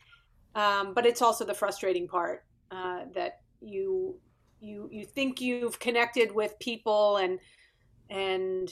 um, 0.55 0.93
but 0.93 1.05
it's 1.05 1.21
also 1.21 1.45
the 1.45 1.53
frustrating 1.53 2.07
part 2.07 2.45
uh, 2.71 3.01
that 3.13 3.41
you 3.61 4.17
you 4.61 4.87
you 4.91 5.05
think 5.05 5.41
you've 5.41 5.79
connected 5.79 6.33
with 6.33 6.57
people 6.59 7.17
and 7.17 7.39
and 8.09 8.71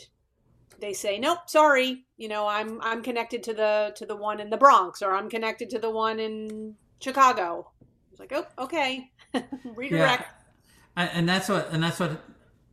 they 0.79 0.93
say 0.93 1.17
nope 1.19 1.39
sorry 1.47 2.03
you 2.17 2.27
know 2.27 2.47
i'm 2.47 2.79
i'm 2.81 3.01
connected 3.01 3.43
to 3.43 3.53
the 3.53 3.93
to 3.95 4.05
the 4.05 4.15
one 4.15 4.39
in 4.39 4.49
the 4.49 4.57
bronx 4.57 5.01
or 5.01 5.13
i'm 5.13 5.29
connected 5.29 5.69
to 5.69 5.79
the 5.79 5.89
one 5.89 6.19
in 6.19 6.75
chicago 6.99 7.69
it's 8.11 8.19
like 8.19 8.33
oh 8.33 8.45
okay 8.57 9.09
redirect 9.75 10.25
And, 10.95 11.09
and 11.13 11.29
that's 11.29 11.49
what 11.49 11.69
and 11.71 11.83
that's 11.83 11.99
what 11.99 12.21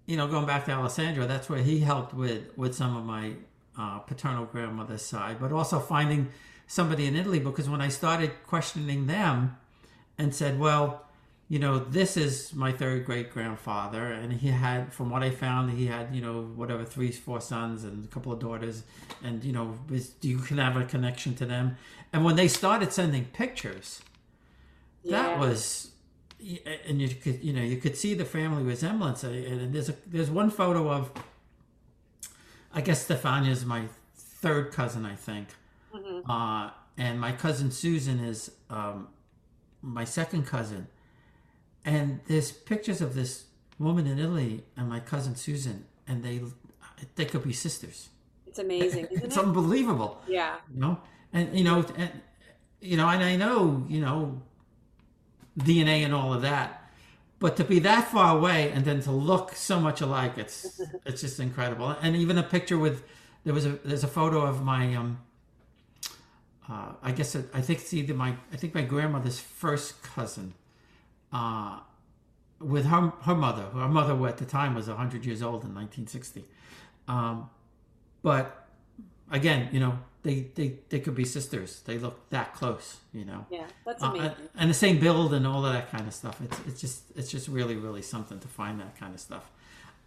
you 0.07 0.17
know. 0.17 0.29
Going 0.29 0.47
back 0.47 0.65
to 0.67 0.73
Alessandro, 0.73 1.27
that's 1.27 1.49
where 1.49 1.63
he 1.63 1.81
helped 1.81 2.15
with 2.15 2.57
with 2.57 2.75
some 2.75 2.97
of 2.97 3.05
my 3.05 3.33
uh, 3.79 3.99
paternal 4.01 4.45
grandmother's 4.45 5.03
side, 5.03 5.39
but 5.41 5.53
also 5.53 5.81
finding 5.81 6.29
somebody 6.67 7.07
in 7.07 7.17
Italy 7.17 7.39
because 7.41 7.69
when 7.69 7.81
I 7.81 7.89
started 7.89 8.31
questioning 8.47 9.07
them 9.07 9.57
and 10.19 10.35
said, 10.35 10.59
well. 10.59 11.07
You 11.51 11.59
know, 11.59 11.79
this 11.81 12.17
is 12.17 12.55
my 12.55 12.73
third 12.73 13.05
great 13.05 13.29
grandfather, 13.35 14.05
and 14.21 14.33
he 14.33 14.49
had, 14.49 14.93
from 14.93 15.11
what 15.11 15.23
I 15.25 15.31
found, 15.31 15.73
he 15.77 15.87
had, 15.87 16.15
you 16.15 16.23
know, 16.23 16.43
whatever 16.61 16.85
three, 16.85 17.11
four 17.11 17.41
sons 17.41 17.85
and 17.85 18.05
a 18.05 18.09
couple 18.09 18.33
of 18.33 18.39
daughters, 18.39 18.85
and 19.25 19.45
you 19.45 19.53
know, 19.53 19.75
you 20.23 20.39
can 20.39 20.59
have 20.59 20.77
a 20.77 20.85
connection 20.85 21.35
to 21.37 21.47
them. 21.47 21.77
And 22.13 22.25
when 22.25 22.37
they 22.37 22.49
started 22.49 22.93
sending 22.93 23.25
pictures, 23.43 24.01
that 25.05 25.39
was 25.41 25.91
and 26.89 27.01
you 27.03 27.09
could 27.09 27.43
you 27.45 27.53
know 27.53 27.63
you 27.63 27.77
could 27.77 27.97
see 27.97 28.15
the 28.15 28.25
family 28.25 28.63
resemblance 28.63 29.25
and 29.25 29.35
and 29.45 29.75
there's 29.75 29.91
a 29.91 29.97
there's 30.07 30.31
one 30.31 30.51
photo 30.51 30.91
of 30.91 31.11
i 32.75 32.81
guess 32.81 33.07
stefania 33.07 33.51
is 33.51 33.65
my 33.65 33.83
third 34.17 34.73
cousin 34.73 35.05
i 35.05 35.15
think 35.15 35.49
Mm-hmm. 35.95 36.31
uh, 36.31 36.71
and 36.97 37.21
my 37.21 37.33
cousin 37.33 37.73
susan 37.73 38.21
is 38.21 38.53
um, 38.71 39.09
my 39.83 40.05
second 40.05 40.47
cousin 40.47 40.87
and 41.85 42.21
there's 42.27 42.53
pictures 42.53 43.01
of 43.01 43.15
this 43.15 43.45
woman 43.79 44.07
in 44.07 44.19
italy 44.19 44.65
and 44.77 44.89
my 44.89 45.01
cousin 45.01 45.35
susan 45.35 45.87
and 46.07 46.23
they 46.23 46.41
they 47.15 47.25
could 47.25 47.43
be 47.43 47.53
sisters. 47.53 48.11
It's 48.47 48.59
amazing 48.59 49.07
isn't 49.07 49.25
it's 49.25 49.37
it 49.37 49.43
unbelievable. 49.43 50.23
Yeah. 50.29 50.57
You 50.73 50.81
know? 50.81 50.99
And 51.33 51.57
you 51.57 51.65
know 51.65 51.85
and 51.97 52.11
you 52.81 52.97
know 52.97 53.09
and 53.09 53.23
i 53.23 53.37
know 53.37 53.85
you 53.89 54.01
know 54.01 54.41
dna 55.59 56.05
and 56.05 56.15
all 56.15 56.33
of 56.33 56.43
that 56.43 56.91
but 57.39 57.57
to 57.57 57.65
be 57.65 57.79
that 57.81 58.11
far 58.11 58.37
away 58.37 58.71
and 58.71 58.85
then 58.85 59.01
to 59.03 59.11
look 59.11 59.55
so 59.55 59.79
much 59.79 60.01
alike 60.01 60.39
it's 60.39 60.81
it's 61.07 61.21
just 61.21 61.39
incredible. 61.41 61.91
And 62.03 62.17
even 62.17 62.39
a 62.39 62.43
picture 62.43 62.79
with 62.79 63.03
there 63.45 63.55
was 63.55 63.67
a 63.67 63.73
there's 63.85 64.03
a 64.03 64.09
photo 64.09 64.41
of 64.43 64.65
my 64.65 64.95
um 64.95 65.19
uh, 66.69 66.93
I 67.03 67.13
guess 67.13 67.35
it, 67.35 67.47
I 67.53 67.61
think 67.61 67.81
it's 67.81 67.93
either 67.93 68.15
my 68.15 68.35
I 68.53 68.57
think 68.57 68.75
my 68.75 68.83
grandmother's 68.83 69.41
first 69.41 70.03
cousin, 70.03 70.55
uh, 71.33 71.81
with 72.61 72.87
her 72.87 73.13
her 73.23 73.35
mother. 73.35 73.65
Her 73.73 73.89
mother, 73.89 74.15
who 74.15 74.27
at 74.27 74.39
the 74.39 74.45
time 74.45 74.75
was 74.75 74.87
hundred 74.89 75.25
years 75.25 75.43
old 75.43 75.65
in 75.65 75.75
1960, 75.75 76.45
um, 77.09 77.49
but 78.23 78.67
again, 79.31 79.69
you 79.73 79.81
know, 79.81 79.99
they, 80.23 80.47
they 80.55 80.75
they 80.91 81.01
could 81.01 81.15
be 81.15 81.25
sisters. 81.25 81.81
They 81.87 81.99
look 81.99 82.29
that 82.31 82.55
close, 82.55 82.99
you 83.13 83.25
know, 83.25 83.47
yeah 83.51 83.67
that's 83.87 84.03
uh, 84.03 84.07
amazing 84.07 84.27
and, 84.27 84.49
and 84.57 84.71
the 84.71 84.75
same 84.75 84.99
build 84.99 85.33
and 85.33 85.47
all 85.47 85.65
of 85.65 85.73
that 85.73 85.91
kind 85.91 86.07
of 86.07 86.13
stuff. 86.15 86.41
It's 86.43 86.61
it's 86.67 86.81
just 86.81 87.03
it's 87.17 87.31
just 87.31 87.49
really 87.49 87.77
really 87.77 88.03
something 88.03 88.39
to 88.41 88.49
find 88.49 88.81
that 88.81 88.99
kind 88.99 89.15
of 89.15 89.21
stuff. 89.21 89.51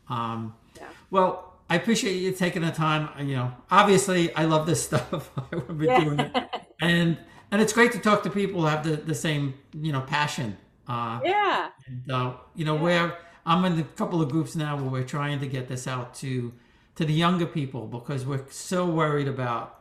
Um, 0.10 0.54
Yeah. 0.78 0.88
Well, 1.10 1.54
I 1.70 1.78
appreciate 1.78 2.18
you 2.18 2.32
taking 2.34 2.62
the 2.62 2.72
time. 2.72 3.10
You 3.28 3.36
know, 3.36 3.54
obviously, 3.72 4.34
I 4.36 4.46
love 4.46 4.66
this 4.66 4.84
stuff. 4.90 5.32
I 5.52 5.56
would 5.56 5.80
be 5.80 5.88
doing 5.88 6.20
it, 6.20 6.36
and 6.82 7.18
and 7.52 7.62
it's 7.62 7.74
great 7.74 7.92
to 7.94 8.00
talk 8.00 8.24
to 8.24 8.30
people 8.30 8.62
who 8.62 8.68
have 8.68 8.84
the, 8.84 8.98
the 8.98 9.16
same 9.16 9.56
you 9.74 9.92
know 9.92 10.02
passion. 10.02 10.58
Uh, 10.88 11.22
yeah 11.22 11.70
and, 11.88 12.12
uh, 12.12 12.34
you 12.56 12.66
know, 12.66 12.76
Yeah. 12.76 12.84
where 12.84 13.18
I'm 13.46 13.66
in 13.66 13.80
a 13.80 13.84
couple 13.84 14.22
of 14.22 14.30
groups 14.30 14.56
now 14.56 14.76
where 14.78 14.90
we're 14.90 15.04
trying 15.08 15.40
to 15.40 15.48
get 15.48 15.68
this 15.68 15.88
out 15.88 16.14
to 16.16 16.54
to 16.96 17.06
the 17.06 17.14
younger 17.14 17.46
people 17.48 17.88
because 17.88 18.26
we're 18.26 18.46
so 18.50 18.86
worried 18.86 19.28
about 19.28 19.80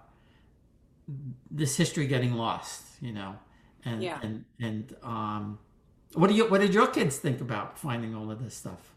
this 1.51 1.77
history 1.77 2.07
getting 2.07 2.35
lost. 2.35 2.83
You 3.01 3.13
know, 3.13 3.37
and 3.85 4.03
Yeah. 4.03 4.19
and 4.23 4.45
and 4.61 4.95
um, 5.03 5.59
what 6.15 6.29
do 6.29 6.35
you 6.35 6.49
what 6.51 6.61
did 6.61 6.75
your 6.75 6.87
kids 6.87 7.19
think 7.19 7.41
about 7.41 7.79
finding 7.79 8.15
all 8.15 8.31
of 8.31 8.43
this 8.43 8.55
stuff? 8.57 8.95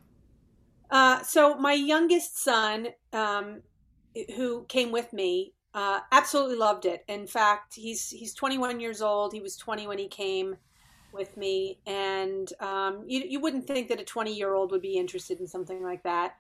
Uh, 0.90 1.22
so 1.24 1.56
my 1.56 1.74
youngest 1.74 2.38
son, 2.42 2.90
um, 3.14 3.62
who 4.36 4.66
came 4.66 4.92
with 4.92 5.12
me, 5.14 5.54
uh, 5.74 6.00
absolutely 6.12 6.56
loved 6.56 6.86
it. 6.86 7.04
In 7.08 7.28
fact, 7.28 7.76
he's 7.76 8.10
he's 8.10 8.34
21 8.34 8.80
years 8.80 9.02
old. 9.02 9.34
He 9.34 9.42
was 9.42 9.58
20 9.58 9.88
when 9.88 9.98
he 9.98 10.08
came 10.08 10.56
with 11.16 11.36
me, 11.38 11.80
and 11.86 12.52
um, 12.60 13.04
you 13.08 13.24
you 13.28 13.40
wouldn't 13.40 13.68
think 13.68 13.88
that 13.90 14.00
a 14.00 14.04
20 14.04 14.34
year 14.34 14.54
old 14.54 14.72
would 14.72 14.82
be 14.82 14.98
interested 14.98 15.40
in 15.40 15.48
something 15.48 15.84
like 15.84 16.04
that. 16.04 16.36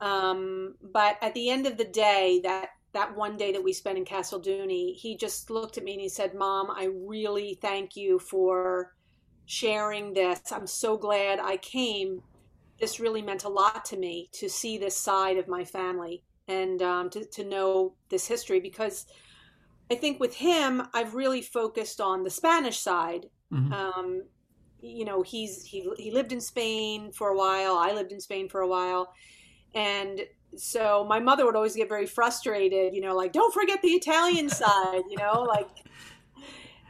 Um, 0.00 0.74
but 0.92 1.16
at 1.22 1.34
the 1.34 1.50
end 1.50 1.66
of 1.66 1.76
the 1.76 1.84
day, 1.84 2.40
that 2.42 2.70
that 2.92 3.16
one 3.16 3.36
day 3.36 3.52
that 3.52 3.62
we 3.62 3.72
spent 3.72 3.98
in 3.98 4.04
Casalduni, 4.04 4.94
he 4.94 5.16
just 5.16 5.50
looked 5.50 5.78
at 5.78 5.84
me 5.84 5.92
and 5.92 6.00
he 6.00 6.08
said, 6.08 6.34
"Mom, 6.34 6.70
I 6.70 6.88
really 6.92 7.54
thank 7.62 7.96
you 7.96 8.18
for 8.18 8.92
sharing 9.46 10.12
this. 10.12 10.40
I'm 10.50 10.66
so 10.66 10.96
glad 10.96 11.38
I 11.38 11.56
came. 11.58 12.22
This 12.80 13.00
really 13.00 13.22
meant 13.22 13.44
a 13.44 13.48
lot 13.48 13.84
to 13.86 13.96
me 13.96 14.28
to 14.32 14.48
see 14.48 14.78
this 14.78 14.96
side 14.96 15.38
of 15.38 15.48
my 15.48 15.64
family 15.64 16.24
and 16.48 16.82
um, 16.82 17.10
to 17.10 17.24
to 17.24 17.44
know 17.44 17.94
this 18.08 18.26
history 18.26 18.60
because." 18.60 19.06
I 19.90 19.94
think 19.94 20.20
with 20.20 20.36
him, 20.36 20.82
I've 20.94 21.14
really 21.14 21.42
focused 21.42 22.00
on 22.00 22.22
the 22.22 22.30
Spanish 22.30 22.78
side. 22.78 23.26
Mm-hmm. 23.52 23.72
Um, 23.72 24.22
you 24.80 25.04
know, 25.04 25.22
he's 25.22 25.64
he 25.64 25.88
he 25.98 26.10
lived 26.10 26.32
in 26.32 26.40
Spain 26.40 27.12
for 27.12 27.28
a 27.28 27.36
while. 27.36 27.76
I 27.76 27.92
lived 27.92 28.12
in 28.12 28.20
Spain 28.20 28.48
for 28.48 28.60
a 28.60 28.68
while, 28.68 29.12
and 29.74 30.20
so 30.56 31.04
my 31.08 31.18
mother 31.18 31.46
would 31.46 31.56
always 31.56 31.76
get 31.76 31.88
very 31.88 32.06
frustrated. 32.06 32.94
You 32.94 33.00
know, 33.00 33.14
like 33.14 33.32
don't 33.32 33.54
forget 33.54 33.80
the 33.82 33.90
Italian 33.90 34.48
side. 34.62 35.02
You 35.08 35.18
know, 35.18 35.42
like 35.42 35.68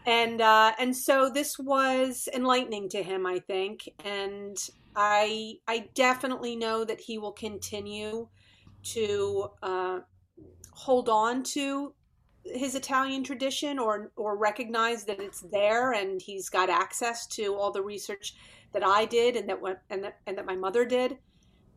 and 0.06 0.40
uh, 0.40 0.72
and 0.78 0.96
so 0.96 1.30
this 1.30 1.58
was 1.58 2.28
enlightening 2.34 2.88
to 2.90 3.02
him, 3.02 3.26
I 3.26 3.38
think, 3.38 3.88
and 4.04 4.56
I 4.96 5.54
I 5.68 5.90
definitely 5.94 6.56
know 6.56 6.84
that 6.84 7.00
he 7.00 7.18
will 7.18 7.32
continue 7.32 8.28
to 8.84 9.48
uh, 9.62 10.00
hold 10.72 11.08
on 11.08 11.42
to 11.42 11.94
his 12.44 12.74
Italian 12.74 13.22
tradition 13.22 13.78
or 13.78 14.10
or 14.16 14.36
recognize 14.36 15.04
that 15.04 15.20
it's 15.20 15.40
there 15.52 15.92
and 15.92 16.20
he's 16.20 16.48
got 16.48 16.68
access 16.68 17.26
to 17.28 17.54
all 17.54 17.70
the 17.70 17.82
research 17.82 18.34
that 18.72 18.84
I 18.84 19.04
did 19.04 19.36
and 19.36 19.48
that 19.48 19.60
went 19.60 19.78
and 19.90 20.04
that 20.04 20.18
and 20.26 20.36
that 20.38 20.46
my 20.46 20.56
mother 20.56 20.84
did, 20.84 21.18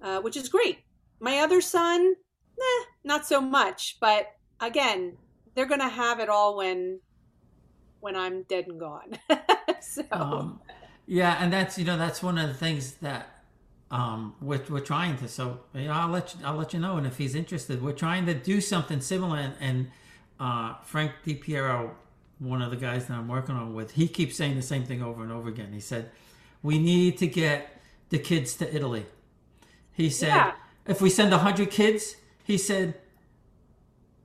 uh, 0.02 0.22
which 0.22 0.38
is 0.38 0.50
great. 0.50 0.80
My 1.20 1.40
other 1.40 1.62
son, 1.62 2.16
eh, 2.60 2.84
not 3.04 3.26
so 3.26 3.40
much, 3.40 3.98
but 4.00 4.28
again, 4.60 5.18
they're 5.54 5.66
going 5.66 5.82
to 5.82 5.90
have 5.90 6.20
it 6.20 6.30
all 6.30 6.58
when 6.58 7.00
when 8.00 8.16
I'm 8.16 8.44
dead 8.44 8.68
and 8.68 8.80
gone. 8.80 9.18
so 9.82 10.04
um, 10.12 10.60
yeah, 11.06 11.38
and 11.40 11.52
that's 11.52 11.78
you 11.78 11.86
know 11.86 11.98
that's 11.98 12.24
one 12.24 12.38
of 12.38 12.48
the 12.48 12.54
things 12.56 12.94
that 12.96 13.44
um, 13.92 14.36
we're, 14.42 14.62
we're 14.70 14.80
trying 14.80 15.18
to. 15.18 15.28
So 15.28 15.62
you 15.74 15.86
know, 15.86 15.94
I'll 15.94 16.10
let 16.10 16.36
you, 16.36 16.46
I'll 16.46 16.56
let 16.56 16.74
you 16.74 16.80
know, 16.80 16.98
and 16.98 17.06
if 17.06 17.18
he's 17.18 17.36
interested, 17.36 17.82
we're 17.82 17.94
trying 17.94 18.26
to 18.26 18.34
do 18.34 18.62
something 18.62 19.02
similar 19.02 19.38
and, 19.38 19.54
and 19.60 19.92
uh, 20.40 20.76
Frank 20.84 21.12
DiPiero, 21.26 21.92
one 22.40 22.62
of 22.62 22.72
the 22.72 22.78
guys 22.78 23.06
that 23.08 23.14
I'm 23.14 23.28
working 23.28 23.56
on 23.56 23.74
with, 23.74 23.92
he 23.92 24.08
keeps 24.08 24.36
saying 24.36 24.56
the 24.56 24.62
same 24.62 24.84
thing 24.84 25.02
over 25.02 25.24
and 25.24 25.32
over 25.32 25.50
again. 25.50 25.72
He 25.72 25.80
said, 25.80 26.12
"We 26.62 26.80
need 26.80 27.18
to 27.20 27.28
get 27.28 27.82
the 28.10 28.20
kids 28.20 28.56
to 28.56 28.76
Italy." 28.76 29.06
He 29.94 30.10
said, 30.10 30.28
yeah. 30.28 30.52
"If 30.86 31.02
we 31.02 31.10
send 31.10 31.34
hundred 31.34 31.72
kids, 31.72 32.18
he 32.44 32.58
said, 32.58 32.96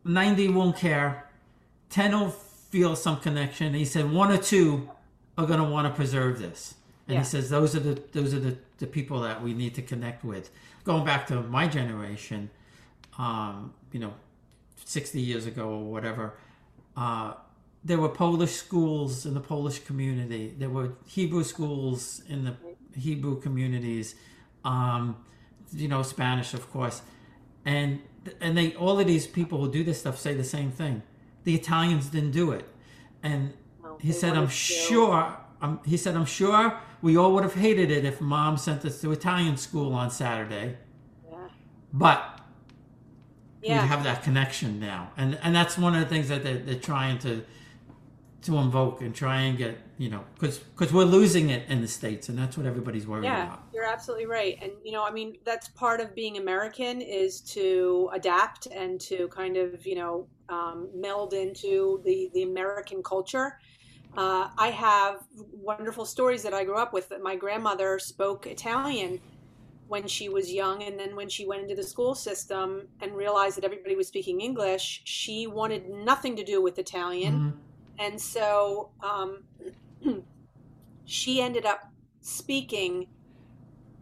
ninety 0.04 0.48
won't 0.48 0.76
care, 0.76 1.30
ten 1.88 2.18
will 2.18 2.30
feel 2.30 2.96
some 2.96 3.20
connection. 3.20 3.74
He 3.74 3.84
said 3.84 4.10
one 4.10 4.30
or 4.32 4.38
two 4.38 4.90
are 5.38 5.46
going 5.46 5.60
to 5.60 5.68
want 5.68 5.86
to 5.86 5.94
preserve 5.94 6.38
this." 6.38 6.74
And 7.06 7.14
yeah. 7.14 7.20
he 7.20 7.26
says 7.26 7.50
those 7.50 7.74
are 7.76 7.80
the 7.80 8.02
those 8.12 8.34
are 8.34 8.40
the, 8.40 8.56
the 8.78 8.86
people 8.86 9.20
that 9.20 9.42
we 9.42 9.54
need 9.54 9.74
to 9.76 9.82
connect 9.82 10.24
with. 10.24 10.50
Going 10.84 11.04
back 11.04 11.26
to 11.28 11.42
my 11.42 11.68
generation, 11.68 12.50
um, 13.18 13.74
you 13.92 14.00
know, 14.00 14.14
60 14.84 15.20
years 15.20 15.46
ago 15.46 15.68
or 15.68 15.84
whatever, 15.84 16.34
uh, 16.96 17.34
there 17.84 17.98
were 17.98 18.08
Polish 18.08 18.52
schools 18.52 19.24
in 19.24 19.34
the 19.34 19.40
Polish 19.40 19.80
community. 19.80 20.54
There 20.56 20.68
were 20.68 20.92
Hebrew 21.06 21.44
schools 21.44 22.22
in 22.28 22.44
the 22.44 22.54
Hebrew 22.98 23.40
communities. 23.40 24.14
Um, 24.64 25.16
you 25.72 25.88
know, 25.88 26.02
Spanish, 26.02 26.52
of 26.52 26.70
course, 26.70 27.02
and 27.64 28.00
and 28.40 28.56
they 28.56 28.74
all 28.74 28.98
of 29.00 29.06
these 29.06 29.26
people 29.26 29.58
who 29.60 29.70
do 29.70 29.82
this 29.82 30.00
stuff 30.00 30.18
say 30.18 30.34
the 30.34 30.44
same 30.44 30.70
thing. 30.70 31.02
The 31.44 31.54
Italians 31.54 32.08
didn't 32.08 32.32
do 32.32 32.50
it, 32.50 32.66
and 33.22 33.54
he 34.00 34.12
said, 34.12 34.36
"I'm 34.36 34.48
sure." 34.48 35.36
Um, 35.62 35.80
he 35.84 35.96
said, 35.96 36.16
"I'm 36.16 36.26
sure 36.26 36.78
we 37.00 37.16
all 37.16 37.32
would 37.34 37.44
have 37.44 37.54
hated 37.54 37.90
it 37.90 38.04
if 38.04 38.20
mom 38.20 38.56
sent 38.56 38.84
us 38.84 39.00
to 39.00 39.12
Italian 39.12 39.56
school 39.56 39.94
on 39.94 40.10
Saturday." 40.10 40.76
Yeah. 41.30 41.48
But 41.92 42.39
yeah. 43.62 43.82
we 43.82 43.88
have 43.88 44.04
that 44.04 44.22
connection 44.22 44.80
now, 44.80 45.10
and 45.16 45.38
and 45.42 45.54
that's 45.54 45.76
one 45.76 45.94
of 45.94 46.00
the 46.00 46.06
things 46.06 46.28
that 46.28 46.42
they're, 46.42 46.58
they're 46.58 46.74
trying 46.74 47.18
to 47.20 47.44
to 48.42 48.56
invoke 48.56 49.02
and 49.02 49.14
try 49.14 49.42
and 49.42 49.58
get 49.58 49.78
you 49.98 50.08
know 50.08 50.24
because 50.34 50.58
because 50.58 50.92
we're 50.92 51.04
losing 51.04 51.50
it 51.50 51.68
in 51.68 51.80
the 51.80 51.88
states, 51.88 52.28
and 52.28 52.38
that's 52.38 52.56
what 52.56 52.66
everybody's 52.66 53.06
worried 53.06 53.24
yeah, 53.24 53.44
about. 53.44 53.64
You're 53.72 53.84
absolutely 53.84 54.26
right, 54.26 54.58
and 54.62 54.72
you 54.82 54.92
know 54.92 55.04
I 55.04 55.10
mean 55.10 55.36
that's 55.44 55.68
part 55.68 56.00
of 56.00 56.14
being 56.14 56.38
American 56.38 57.00
is 57.00 57.40
to 57.52 58.10
adapt 58.12 58.66
and 58.66 59.00
to 59.02 59.28
kind 59.28 59.56
of 59.56 59.86
you 59.86 59.96
know 59.96 60.26
um, 60.48 60.88
meld 60.94 61.34
into 61.34 62.00
the 62.04 62.30
the 62.34 62.42
American 62.42 63.02
culture. 63.02 63.58
Uh, 64.16 64.48
I 64.58 64.70
have 64.70 65.22
wonderful 65.52 66.04
stories 66.04 66.42
that 66.42 66.52
I 66.54 66.64
grew 66.64 66.76
up 66.76 66.92
with. 66.92 67.10
That 67.10 67.22
my 67.22 67.36
grandmother 67.36 67.98
spoke 67.98 68.46
Italian 68.46 69.20
when 69.90 70.06
she 70.06 70.28
was 70.28 70.52
young 70.52 70.84
and 70.84 70.98
then 70.98 71.16
when 71.16 71.28
she 71.28 71.44
went 71.46 71.62
into 71.62 71.74
the 71.74 71.82
school 71.82 72.14
system 72.14 72.86
and 73.02 73.12
realized 73.12 73.56
that 73.56 73.64
everybody 73.64 73.96
was 73.96 74.06
speaking 74.06 74.40
english 74.40 75.02
she 75.04 75.46
wanted 75.46 75.88
nothing 75.88 76.36
to 76.36 76.44
do 76.44 76.62
with 76.62 76.78
italian. 76.78 77.34
Mm-hmm. 77.34 77.58
and 77.98 78.20
so 78.20 78.90
um, 79.02 79.42
she 81.04 81.40
ended 81.40 81.66
up 81.66 81.90
speaking 82.20 83.08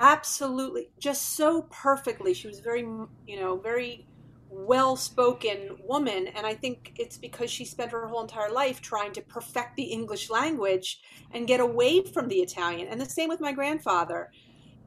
absolutely 0.00 0.90
just 0.98 1.36
so 1.36 1.62
perfectly. 1.70 2.34
She 2.34 2.48
was 2.48 2.60
very 2.60 2.82
you 3.26 3.40
know 3.40 3.56
very 3.56 4.06
well 4.50 4.96
spoken 4.96 5.76
woman. 5.84 6.28
And 6.28 6.46
i 6.46 6.54
think 6.54 6.92
it's 6.98 7.18
because 7.18 7.50
she 7.50 7.64
spent 7.64 7.92
her 7.92 8.06
whole 8.06 8.22
entire 8.22 8.50
life 8.50 8.80
trying 8.80 9.12
to 9.12 9.22
perfect 9.22 9.76
the 9.76 9.84
english 9.84 10.30
language 10.30 11.00
and 11.32 11.46
get 11.46 11.60
away 11.60 12.02
from 12.02 12.28
the 12.28 12.36
italian. 12.36 12.88
And 12.88 13.00
the 13.00 13.06
same 13.06 13.28
with 13.28 13.40
my 13.40 13.52
grandfather 13.52 14.30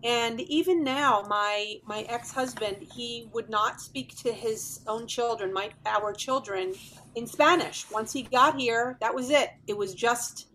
and 0.03 0.39
even 0.41 0.83
now 0.83 1.23
my 1.29 1.75
my 1.85 2.01
ex-husband 2.09 2.77
he 2.93 3.29
would 3.33 3.49
not 3.49 3.79
speak 3.79 4.15
to 4.17 4.31
his 4.31 4.79
own 4.87 5.05
children 5.05 5.53
my 5.53 5.69
our 5.85 6.13
children 6.13 6.73
in 7.15 7.27
spanish. 7.27 7.85
Once 7.91 8.11
he 8.11 8.23
got 8.23 8.59
here 8.59 8.97
that 9.01 9.13
was 9.13 9.29
it. 9.29 9.49
It 9.67 9.77
was 9.77 9.93
just 9.93 10.47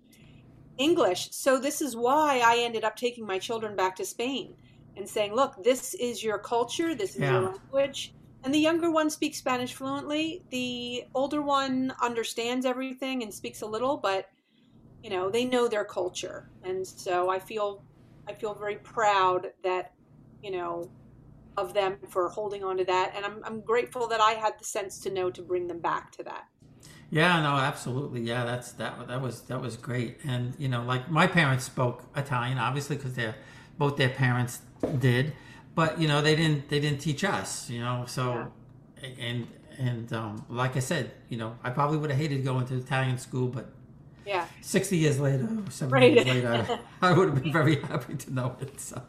english. 0.79 1.29
So 1.33 1.59
this 1.59 1.81
is 1.81 1.97
why 1.97 2.43
i 2.45 2.59
ended 2.59 2.85
up 2.85 2.97
taking 2.97 3.27
my 3.27 3.39
children 3.39 3.77
back 3.77 3.97
to 3.97 4.05
spain 4.05 4.55
and 4.97 5.09
saying 5.09 5.35
look 5.35 5.63
this 5.63 5.95
is 5.95 6.25
your 6.25 6.39
culture 6.39 6.95
this 6.95 7.15
is 7.15 7.21
yeah. 7.21 7.33
your 7.33 7.51
language. 7.53 8.15
And 8.45 8.55
the 8.55 8.59
younger 8.59 8.93
one 8.93 9.11
speaks 9.11 9.39
spanish 9.39 9.75
fluently. 9.75 10.45
The 10.51 11.05
older 11.15 11.43
one 11.43 11.93
understands 12.01 12.65
everything 12.67 13.23
and 13.23 13.33
speaks 13.33 13.63
a 13.63 13.67
little 13.67 13.97
but 13.97 14.29
you 15.05 15.11
know 15.11 15.31
they 15.31 15.45
know 15.45 15.69
their 15.69 15.85
culture. 15.85 16.51
And 16.65 16.85
so 16.85 17.31
i 17.31 17.39
feel 17.39 17.85
I 18.29 18.35
feel 18.35 18.55
very 18.55 18.77
proud 18.77 19.53
that, 19.63 19.93
you 20.43 20.51
know, 20.51 20.91
of 21.57 21.75
them 21.75 21.99
for 22.09 22.29
holding 22.29 22.63
on 22.63 22.77
to 22.77 22.85
that. 22.85 23.13
And 23.17 23.25
I'm, 23.25 23.43
I'm 23.45 23.61
grateful 23.61 24.07
that 24.09 24.21
I 24.21 24.33
had 24.33 24.59
the 24.59 24.65
sense 24.65 24.99
to 25.01 25.11
know 25.11 25.31
to 25.31 25.43
bring 25.43 25.67
them 25.69 25.81
back 25.81 26.13
to 26.13 26.23
that. 26.25 26.49
Yeah, 27.11 27.41
no, 27.41 27.51
absolutely. 27.51 28.23
Yeah, 28.23 28.45
that's 28.45 28.73
that. 28.73 29.07
That 29.07 29.21
was 29.21 29.43
that 29.43 29.61
was 29.61 29.77
great. 29.77 30.19
And 30.25 30.55
you 30.59 30.69
know, 30.69 30.83
like 30.83 31.09
my 31.09 31.27
parents 31.27 31.65
spoke 31.65 32.03
Italian, 32.17 32.59
obviously, 32.59 32.97
because 32.97 33.15
they're 33.15 33.37
both 33.79 33.97
their 33.97 34.09
parents 34.09 34.61
did, 34.99 35.33
but 35.75 36.01
you 36.01 36.09
know, 36.09 36.21
they 36.21 36.35
didn't 36.35 36.69
they 36.69 36.81
didn't 36.81 36.99
teach 36.99 37.23
us. 37.23 37.71
You 37.71 37.81
know, 37.81 38.05
so 38.09 38.51
yeah. 39.03 39.09
and 39.21 39.47
and 39.79 40.13
um, 40.13 40.45
like 40.49 40.77
I 40.77 40.81
said, 40.81 41.13
you 41.29 41.37
know, 41.37 41.57
I 41.63 41.71
probably 41.71 41.99
would 41.99 42.11
have 42.11 42.19
hated 42.19 42.45
going 42.45 42.67
to 42.67 42.77
Italian 42.77 43.19
school, 43.19 43.47
but 43.47 43.71
yeah. 44.27 44.47
60 44.61 44.97
years 44.97 45.21
later, 45.21 45.49
70 45.71 45.93
right. 45.93 46.13
years 46.13 46.27
later, 46.27 46.81
I 47.03 47.13
would 47.13 47.29
have 47.31 47.43
been 47.43 47.53
very 47.53 47.81
happy 47.81 48.17
to 48.17 48.33
know 48.33 48.57
it. 48.61 48.81
So. 48.81 49.03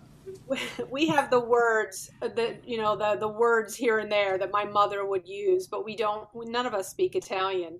We 0.89 1.07
have 1.07 1.29
the 1.29 1.39
words 1.39 2.09
uh, 2.21 2.29
that 2.29 2.67
you 2.67 2.77
know 2.77 2.95
the 2.95 3.17
the 3.19 3.27
words 3.27 3.75
here 3.75 3.99
and 3.99 4.09
there 4.09 4.37
that 4.37 4.49
my 4.49 4.63
mother 4.63 5.05
would 5.05 5.27
use, 5.27 5.67
but 5.67 5.83
we 5.83 5.95
don't. 5.95 6.27
None 6.33 6.65
of 6.65 6.73
us 6.73 6.87
speak 6.87 7.15
Italian, 7.15 7.79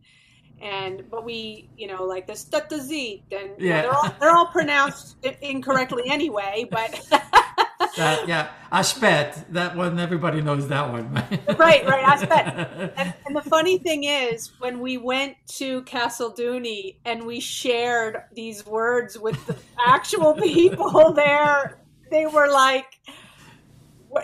and 0.62 1.10
but 1.10 1.24
we 1.24 1.70
you 1.78 1.88
know 1.88 2.04
like 2.04 2.28
the 2.28 2.34
statazit 2.34 3.22
and 3.32 3.52
yeah. 3.58 3.82
know, 3.82 3.82
they're 3.82 3.92
all 3.92 4.16
they're 4.20 4.36
all 4.36 4.48
pronounced 4.48 5.16
incorrectly 5.42 6.04
anyway. 6.08 6.68
But 6.70 7.08
that, 7.96 8.28
yeah, 8.28 8.50
aspet. 8.72 9.46
That 9.52 9.76
one, 9.76 10.00
everybody 10.00 10.42
knows 10.42 10.68
that 10.68 10.92
one. 10.92 11.14
right, 11.58 11.86
right, 11.86 12.04
aspet. 12.04 12.94
And, 12.98 13.14
and, 13.26 13.36
the 13.36 13.42
funny 13.42 13.78
thing 13.78 14.04
is, 14.04 14.52
when 14.60 14.80
we 14.80 14.98
went 14.98 15.36
to 15.58 15.84
Casalduni 15.84 16.98
and 17.06 17.26
we 17.26 17.40
shared 17.40 18.24
these 18.34 18.66
words 18.66 19.18
with 19.18 19.46
the 19.48 19.56
actual 19.86 20.34
people 20.42 21.14
there, 21.14 21.80
they 22.10 22.26
were 22.26 22.50
like, 22.50 23.00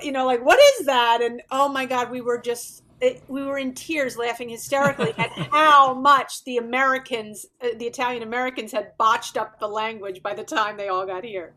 you 0.02 0.12
know, 0.12 0.26
like 0.26 0.44
what 0.44 0.60
is 0.80 0.86
that? 0.86 1.22
And 1.22 1.42
oh 1.52 1.70
my 1.70 1.86
God, 1.86 2.10
we 2.10 2.22
were 2.22 2.40
just 2.40 2.84
it, 3.04 3.22
we 3.28 3.44
were 3.44 3.58
in 3.58 3.74
tears, 3.74 4.18
laughing 4.18 4.50
hysterically 4.50 5.14
at 5.18 5.30
how 5.52 5.94
much 5.94 6.44
the 6.46 6.58
Americans, 6.58 7.46
uh, 7.62 7.68
the 7.78 7.86
Italian 7.86 8.24
Americans, 8.24 8.72
had 8.72 8.98
botched 8.98 9.38
up 9.38 9.60
the 9.60 9.68
language 9.68 10.24
by 10.24 10.34
the 10.34 10.44
time 10.44 10.78
they 10.78 10.88
all 10.88 11.06
got 11.06 11.24
here. 11.24 11.54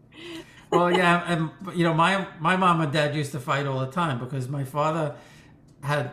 Well, 0.70 0.90
yeah, 0.90 1.24
and 1.26 1.50
you 1.76 1.84
know, 1.84 1.94
my 1.94 2.26
my 2.40 2.56
mom 2.56 2.80
and 2.80 2.92
dad 2.92 3.14
used 3.14 3.32
to 3.32 3.40
fight 3.40 3.66
all 3.66 3.80
the 3.80 3.90
time 3.90 4.18
because 4.18 4.48
my 4.48 4.64
father 4.64 5.14
had, 5.82 6.12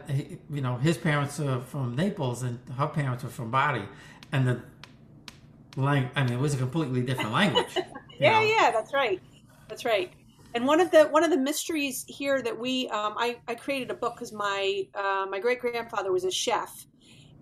you 0.50 0.62
know, 0.62 0.78
his 0.78 0.98
parents 0.98 1.40
are 1.40 1.62
from 1.62 1.96
Naples 1.96 2.44
and 2.44 2.60
her 2.78 2.88
parents 2.88 3.24
were 3.24 3.30
from 3.30 3.52
Bari, 3.52 3.88
and 4.32 4.48
the 4.48 4.62
language, 5.76 6.12
I 6.16 6.24
mean, 6.24 6.34
it 6.34 6.40
was 6.40 6.54
a 6.54 6.58
completely 6.58 7.02
different 7.02 7.32
language. 7.32 7.76
yeah, 8.20 8.40
know? 8.40 8.46
yeah, 8.46 8.72
that's 8.72 8.94
right, 8.94 9.22
that's 9.68 9.86
right. 9.86 10.12
And 10.56 10.68
one 10.68 10.80
of 10.80 10.92
the 10.92 11.06
one 11.06 11.24
of 11.24 11.32
the 11.32 11.38
mysteries 11.38 12.06
here 12.08 12.42
that 12.42 12.58
we 12.58 12.88
um, 12.90 13.16
I, 13.18 13.40
I 13.48 13.56
created 13.56 13.90
a 13.90 13.96
book 13.96 14.16
because 14.16 14.32
my 14.32 14.88
uh, 14.94 15.26
my 15.30 15.40
great 15.40 15.60
grandfather 15.60 16.12
was 16.12 16.26
a 16.26 16.32
chef, 16.32 16.86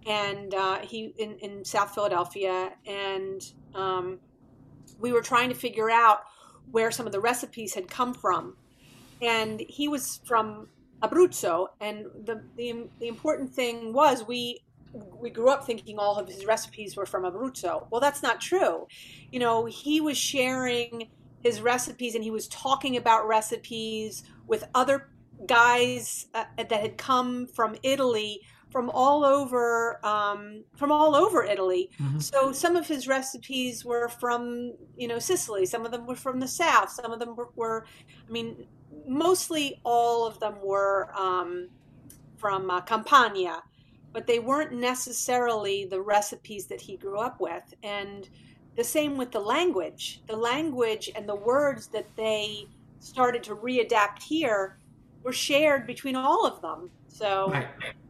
and 0.08 0.54
uh, 0.54 0.80
he 0.80 1.14
in, 1.18 1.38
in 1.40 1.66
South 1.66 1.94
Philadelphia, 1.94 2.72
and 2.86 3.42
um, 3.76 4.20
we 5.00 5.12
were 5.12 5.22
trying 5.22 5.50
to 5.50 5.56
figure 5.56 5.90
out 5.90 6.22
where 6.70 6.92
some 6.92 7.06
of 7.06 7.12
the 7.12 7.20
recipes 7.20 7.74
had 7.74 7.88
come 7.88 8.14
from, 8.14 8.56
and 9.22 9.64
he 9.68 9.88
was 9.88 10.20
from 10.26 10.68
Abruzzo, 11.02 11.68
and 11.80 12.06
the 12.26 12.44
the, 12.56 12.88
the 13.00 13.08
important 13.08 13.54
thing 13.54 13.94
was 13.94 14.28
we 14.28 14.62
we 14.94 15.30
grew 15.30 15.50
up 15.50 15.66
thinking 15.66 15.98
all 15.98 16.18
of 16.18 16.28
his 16.28 16.46
recipes 16.46 16.96
were 16.96 17.06
from 17.06 17.24
Abruzzo. 17.24 17.88
Well, 17.90 18.02
that's 18.02 18.22
not 18.22 18.42
true. 18.42 18.88
You 19.32 19.40
know, 19.40 19.66
he 19.66 20.02
was 20.02 20.18
sharing 20.18 21.10
his 21.42 21.62
recipes 21.62 22.16
and 22.16 22.24
he 22.24 22.32
was 22.32 22.48
talking 22.48 22.98
about 22.98 23.28
recipes 23.28 24.24
with 24.48 24.64
other 24.76 25.10
guys 25.48 26.28
uh, 26.34 26.46
that 26.58 26.72
had 26.72 26.98
come 26.98 27.48
from 27.48 27.76
Italy 27.84 28.42
from 28.72 28.90
all 28.90 29.24
over 29.26 30.04
um, 30.06 30.64
from 30.76 30.92
all 30.92 31.16
over 31.16 31.44
Italy. 31.44 31.90
Mm-hmm. 32.02 32.20
So 32.20 32.52
some 32.52 32.76
of 32.76 32.88
his 32.88 33.08
recipes 33.08 33.86
were 33.86 34.08
from 34.08 34.74
you 34.98 35.08
know 35.08 35.20
Sicily, 35.20 35.66
some 35.66 35.86
of 35.86 35.92
them 35.92 36.06
were 36.06 36.16
from 36.16 36.40
the 36.40 36.48
south, 36.48 36.90
some 36.90 37.12
of 37.12 37.20
them 37.20 37.36
were, 37.36 37.50
were 37.56 37.86
I 38.28 38.32
mean, 38.32 38.66
mostly 39.08 39.82
all 39.84 40.26
of 40.26 40.40
them 40.40 40.56
were 40.64 41.12
um, 41.18 41.70
from 42.38 42.70
uh, 42.70 42.82
Campania, 42.82 43.62
but 44.14 44.26
they 44.26 44.40
weren't 44.40 44.74
necessarily 44.74 45.86
the 45.86 46.02
recipes 46.02 46.66
that 46.68 46.82
he 46.82 46.98
grew 46.98 47.20
up 47.20 47.40
with 47.40 47.74
and 47.84 48.30
the 48.76 48.84
same 48.84 49.18
with 49.18 49.32
the 49.32 49.40
language. 49.40 50.22
The 50.28 50.36
language 50.36 51.12
and 51.16 51.28
the 51.28 51.36
words 51.36 51.88
that 51.88 52.08
they 52.16 52.68
started 53.00 53.44
to 53.44 53.56
readapt 53.56 54.24
here 54.24 54.78
were 55.24 55.34
shared 55.34 55.86
between 55.86 56.16
all 56.16 56.46
of 56.46 56.62
them. 56.62 56.90
So 57.08 57.50
right, 57.50 57.68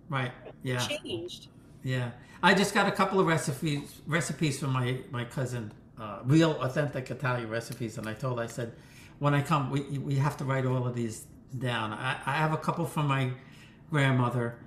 right, 0.09 0.31
yeah, 0.63 0.79
changed. 0.79 1.47
Yeah, 1.83 2.11
I 2.43 2.53
just 2.53 2.73
got 2.73 2.87
a 2.87 2.91
couple 2.91 3.19
of 3.19 3.27
recipes 3.27 4.01
recipes 4.07 4.59
from 4.59 4.71
my 4.73 4.99
my 5.11 5.25
cousin, 5.25 5.71
uh, 5.99 6.19
real 6.25 6.51
authentic 6.61 7.09
Italian 7.11 7.49
recipes, 7.49 7.97
and 7.97 8.07
I 8.07 8.13
told 8.13 8.39
I 8.39 8.47
said, 8.47 8.73
when 9.19 9.33
I 9.33 9.41
come, 9.41 9.71
we 9.71 9.81
we 9.97 10.15
have 10.15 10.37
to 10.37 10.45
write 10.45 10.65
all 10.65 10.87
of 10.87 10.95
these 10.95 11.25
down. 11.57 11.93
I, 11.93 12.17
I 12.25 12.33
have 12.33 12.53
a 12.53 12.57
couple 12.57 12.85
from 12.85 13.07
my 13.07 13.31
grandmother. 13.89 14.57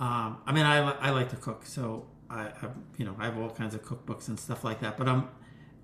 Um, 0.00 0.38
I 0.46 0.52
mean, 0.52 0.66
I 0.66 0.78
I 1.00 1.10
like 1.10 1.30
to 1.30 1.36
cook, 1.36 1.64
so 1.66 2.06
I, 2.30 2.42
I, 2.42 2.68
you 2.98 3.04
know 3.04 3.16
I 3.18 3.24
have 3.26 3.38
all 3.38 3.50
kinds 3.50 3.74
of 3.74 3.84
cookbooks 3.84 4.28
and 4.28 4.38
stuff 4.38 4.64
like 4.64 4.80
that. 4.80 4.96
But 4.98 5.08
I'm 5.08 5.28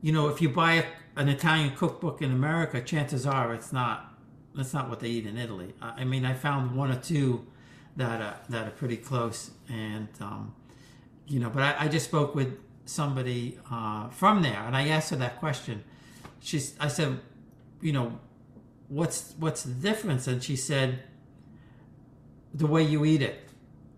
you 0.03 0.13
know, 0.13 0.29
if 0.29 0.43
you 0.43 0.51
buy 0.51 0.75
a, 0.75 0.85
an 1.17 1.29
Italian 1.31 1.75
cookbook 1.75 2.21
in 2.21 2.31
America, 2.31 2.81
chances 2.83 3.27
are 3.27 3.55
it's 3.55 3.73
not 3.73 4.15
that's 4.55 4.75
not 4.75 4.89
what 4.89 5.01
they 5.01 5.09
eat 5.09 5.27
in 5.27 5.37
Italy. 5.39 5.75
I 5.81 6.05
mean, 6.05 6.25
I 6.25 6.35
found 6.35 6.77
one 6.77 6.93
or 6.93 7.01
two 7.01 7.47
that 7.97 8.21
are, 8.21 8.37
that 8.49 8.69
are 8.69 8.73
pretty 8.73 8.97
close, 8.97 9.51
and 9.69 10.09
um, 10.21 10.55
you 11.27 11.41
know, 11.41 11.51
but 11.51 11.63
I, 11.63 11.85
I, 11.85 11.89
just 11.89 12.07
spoke 12.07 12.35
with 12.35 12.59
somebody 12.85 13.59
uh, 13.71 14.09
from 14.09 14.43
there, 14.43 14.63
and 14.67 14.77
I 14.77 14.89
asked 14.89 15.11
her 15.11 15.17
that 15.17 15.39
question. 15.39 15.85
She's, 16.41 16.75
I 16.79 16.89
said, 16.89 17.21
you 17.81 17.93
know, 17.93 18.19
what's 18.89 19.35
what's 19.39 19.63
the 19.63 19.73
difference? 19.73 20.27
And 20.27 20.43
she 20.43 20.57
said, 20.57 21.03
the 22.53 22.67
way 22.67 22.83
you 22.83 23.05
eat 23.05 23.23
it. 23.23 23.41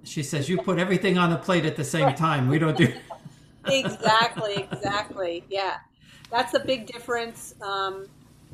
She 0.05 0.23
says 0.23 0.49
you 0.49 0.59
put 0.59 0.79
everything 0.79 1.19
on 1.19 1.31
the 1.31 1.37
plate 1.37 1.67
at 1.67 1.75
the 1.75 1.85
same 1.85 2.15
time. 2.15 2.49
We 2.49 2.61
don't 2.61 2.77
do. 2.77 2.93
exactly. 3.67 4.69
Exactly. 4.71 5.45
Yeah 5.51 5.79
that's 6.31 6.55
a 6.55 6.61
big 6.61 6.87
difference. 6.87 7.55
Um, 7.61 8.07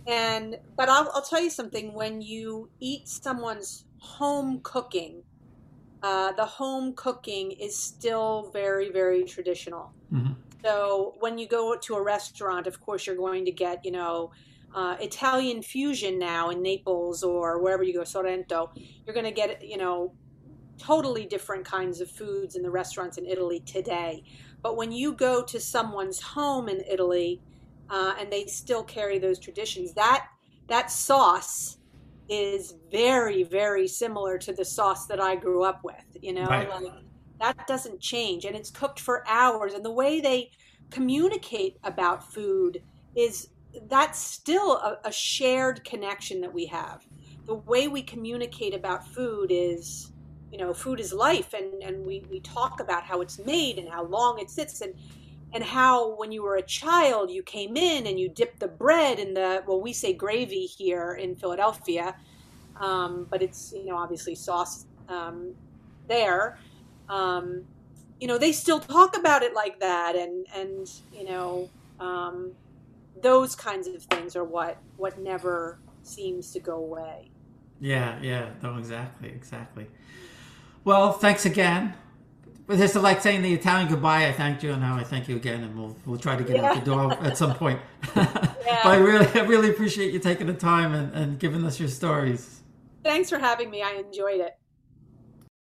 and 0.07 0.59
but 0.77 0.89
I'll, 0.89 1.11
I'll 1.15 1.23
tell 1.23 1.43
you 1.43 1.51
something: 1.51 1.93
when 1.93 2.21
you 2.21 2.69
eat 2.81 3.09
someone's 3.09 3.85
home 3.99 4.61
cooking, 4.63 5.23
uh, 6.03 6.33
the 6.33 6.45
home 6.45 6.95
cooking 6.95 7.53
is 7.53 7.77
still 7.77 8.51
very 8.53 8.91
very 8.91 9.25
traditional. 9.25 9.93
Mm-hmm. 10.13 10.33
So 10.65 11.15
when 11.19 11.39
you 11.39 11.49
go 11.49 11.77
to 11.77 11.95
a 11.95 12.03
restaurant, 12.03 12.67
of 12.67 12.81
course 12.81 13.07
you're 13.07 13.17
going 13.17 13.45
to 13.45 13.53
get 13.53 13.85
you 13.85 13.93
know. 13.93 14.33
Uh, 14.75 14.97
Italian 15.01 15.61
fusion 15.61 16.19
now 16.19 16.49
in 16.49 16.63
Naples 16.63 17.23
or 17.23 17.61
wherever 17.61 17.83
you 17.83 17.93
go, 17.93 18.05
Sorrento, 18.05 18.71
you're 19.05 19.13
going 19.13 19.27
to 19.27 19.31
get, 19.31 19.63
you 19.63 19.77
know, 19.77 20.15
totally 20.79 21.27
different 21.27 21.63
kinds 21.67 22.01
of 22.01 22.11
foods 22.11 22.57
in 22.57 22.63
the 22.63 22.71
restaurants 22.71 23.19
in 23.19 23.27
Italy 23.27 23.61
today. 23.67 24.25
But 24.63 24.79
when 24.79 24.91
you 24.91 25.13
go 25.13 25.43
to 25.43 25.61
someone's 25.61 26.23
home 26.23 26.71
in 26.71 26.81
Italy, 26.89 27.43
uh, 27.93 28.15
and 28.19 28.33
they 28.33 28.47
still 28.47 28.83
carry 28.83 29.19
those 29.19 29.39
traditions. 29.39 29.93
That 29.93 30.27
that 30.69 30.91
sauce 30.91 31.77
is 32.29 32.75
very 32.91 33.43
very 33.43 33.87
similar 33.89 34.39
to 34.39 34.53
the 34.53 34.65
sauce 34.65 35.07
that 35.07 35.21
I 35.21 35.37
grew 35.37 35.65
up 35.65 35.83
with. 35.85 36.17
You 36.21 36.35
know, 36.35 36.47
right. 36.47 36.69
like 36.69 36.93
that 37.41 37.67
doesn't 37.67 38.01
change, 38.01 38.45
and 38.45 38.57
it's 38.57 38.71
cooked 38.71 39.01
for 39.01 39.25
hours. 39.29 39.75
And 39.75 39.85
the 39.85 39.91
way 39.91 40.21
they 40.21 40.51
communicate 40.91 41.79
about 41.85 42.33
food 42.33 42.83
is 43.17 43.49
that's 43.89 44.19
still 44.19 44.77
a, 44.77 44.99
a 45.05 45.13
shared 45.13 45.85
connection 45.85 46.41
that 46.41 46.53
we 46.53 46.67
have. 46.67 47.07
The 47.47 47.55
way 47.55 47.89
we 47.89 48.03
communicate 48.03 48.75
about 48.75 49.07
food 49.09 49.49
is 49.51 50.13
you 50.53 50.59
know 50.59 50.73
food 50.75 51.01
is 51.01 51.13
life 51.13 51.55
and 51.55 51.83
and 51.83 52.05
we 52.05 52.25
we 52.31 52.39
talk 52.41 52.81
about 52.81 53.03
how 53.05 53.23
it's 53.23 53.39
made 53.39 53.79
and 53.79 53.89
how 53.89 54.05
long 54.05 54.39
it 54.39 54.51
sits 54.51 54.83
and 54.83 54.95
and 55.55 55.63
how 55.63 56.17
when 56.17 56.33
you 56.33 56.43
were 56.43 56.57
a 56.57 56.63
child 56.63 57.31
you 57.31 57.43
came 57.43 57.77
in 57.77 58.07
and 58.07 58.19
you 58.19 58.29
dipped 58.29 58.61
the 58.61 58.69
bread 58.69 59.19
in 59.19 59.35
the 59.35 59.63
well 59.67 59.81
we 59.81 59.93
say 59.93 60.13
gravy 60.13 60.67
here 60.67 61.15
in 61.15 61.37
philadelphia 61.37 62.15
um, 62.81 63.27
but 63.31 63.43
it's 63.43 63.73
you 63.73 63.87
know 63.87 63.97
obviously 63.97 64.35
sauce 64.35 64.87
um, 65.09 65.55
there. 66.09 66.59
Um, 67.09 67.65
you 68.21 68.29
know 68.29 68.39
they 68.39 68.53
still 68.53 68.79
talk 68.79 69.17
about 69.17 69.43
it 69.43 69.55
like 69.55 69.81
that 69.81 70.15
and 70.15 70.47
and 70.55 70.89
you 71.13 71.25
know 71.25 71.69
um, 72.01 72.53
those 73.21 73.55
kinds 73.55 73.87
of 73.89 74.03
things 74.05 74.37
are 74.37 74.45
what 74.45 74.79
what 74.97 75.19
never 75.19 75.79
seems 76.03 76.53
to 76.53 76.61
go 76.61 76.77
away. 76.77 77.31
Yeah 77.81 78.19
yeah 78.23 78.51
no 78.63 78.77
exactly 78.77 79.29
exactly. 79.29 79.87
Well 80.85 81.13
thanks 81.13 81.47
again 81.47 81.95
but 82.67 82.81
it's 82.81 82.95
like 82.95 83.21
saying 83.21 83.43
the 83.43 83.53
Italian 83.53 83.89
goodbye. 83.89 84.27
I 84.27 84.33
thanked 84.33 84.63
you, 84.63 84.73
and 84.73 84.81
now 84.81 84.97
I 84.97 85.05
thank 85.05 85.29
you 85.29 85.37
again, 85.37 85.65
and 85.65 85.77
we'll 85.77 85.97
we'll 86.07 86.19
try 86.19 86.37
to 86.37 86.45
get 86.45 86.57
yeah. 86.57 86.71
out 86.71 86.79
the 86.79 86.85
door 86.85 87.13
at 87.25 87.37
some 87.37 87.55
point. 87.55 87.81
yeah. 88.17 88.25
but 88.25 88.87
I 88.87 88.97
really 88.97 89.27
I 89.41 89.45
really 89.45 89.71
appreciate 89.71 90.13
you 90.13 90.19
taking 90.19 90.47
the 90.47 90.55
time 90.55 90.95
and, 90.95 91.13
and 91.13 91.39
giving 91.39 91.65
us 91.65 91.81
your 91.81 91.89
stories. 91.89 92.63
Thanks 93.05 93.31
for 93.31 93.39
having 93.39 93.71
me. 93.71 93.83
I 93.83 93.93
enjoyed 93.95 94.41
it. 94.41 94.57